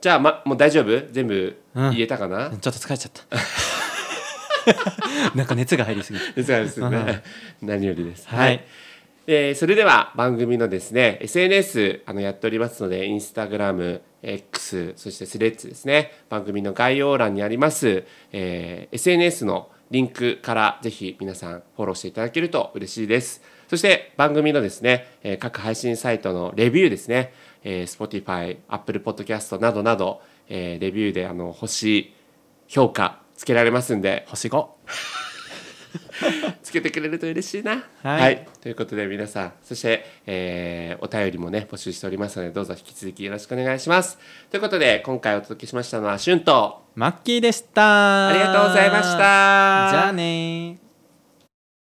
[0.00, 1.12] じゃあまもう大丈夫？
[1.12, 2.50] 全部うん言えたかな？
[2.50, 3.24] ちょっと疲れちゃった
[5.36, 7.22] なんか熱が入りすぎてですですね。
[7.60, 8.28] 何よりです。
[8.28, 8.64] はい
[9.26, 23.42] えーそれでは番組のですね SNS あのやっておりますのでインスタグラム X そしてスレッズですね番組の概要欄にあります、えー SNS のリンクからぜひ皆さんフォローしていただけると嬉しいです。
[23.68, 27.32] そして番組のですね、えー各配信サイトのレビューですね、
[27.62, 32.14] えー Spotify、Apple Podcast などなど、えーレビューであの星
[32.68, 34.24] 評価つけられますんで。
[34.28, 34.68] 星5
[36.62, 37.84] つけてくれると嬉しいな。
[38.02, 44.18] はいということで皆さんそして、えーお便りもね募集しておりますのでどうぞ引き続きよろしくお願いします。
[44.50, 49.18] ということで今回お届けしましたのはしゅんとマッキーでしたありがとうございました。
[49.18, 50.83] じゃあねー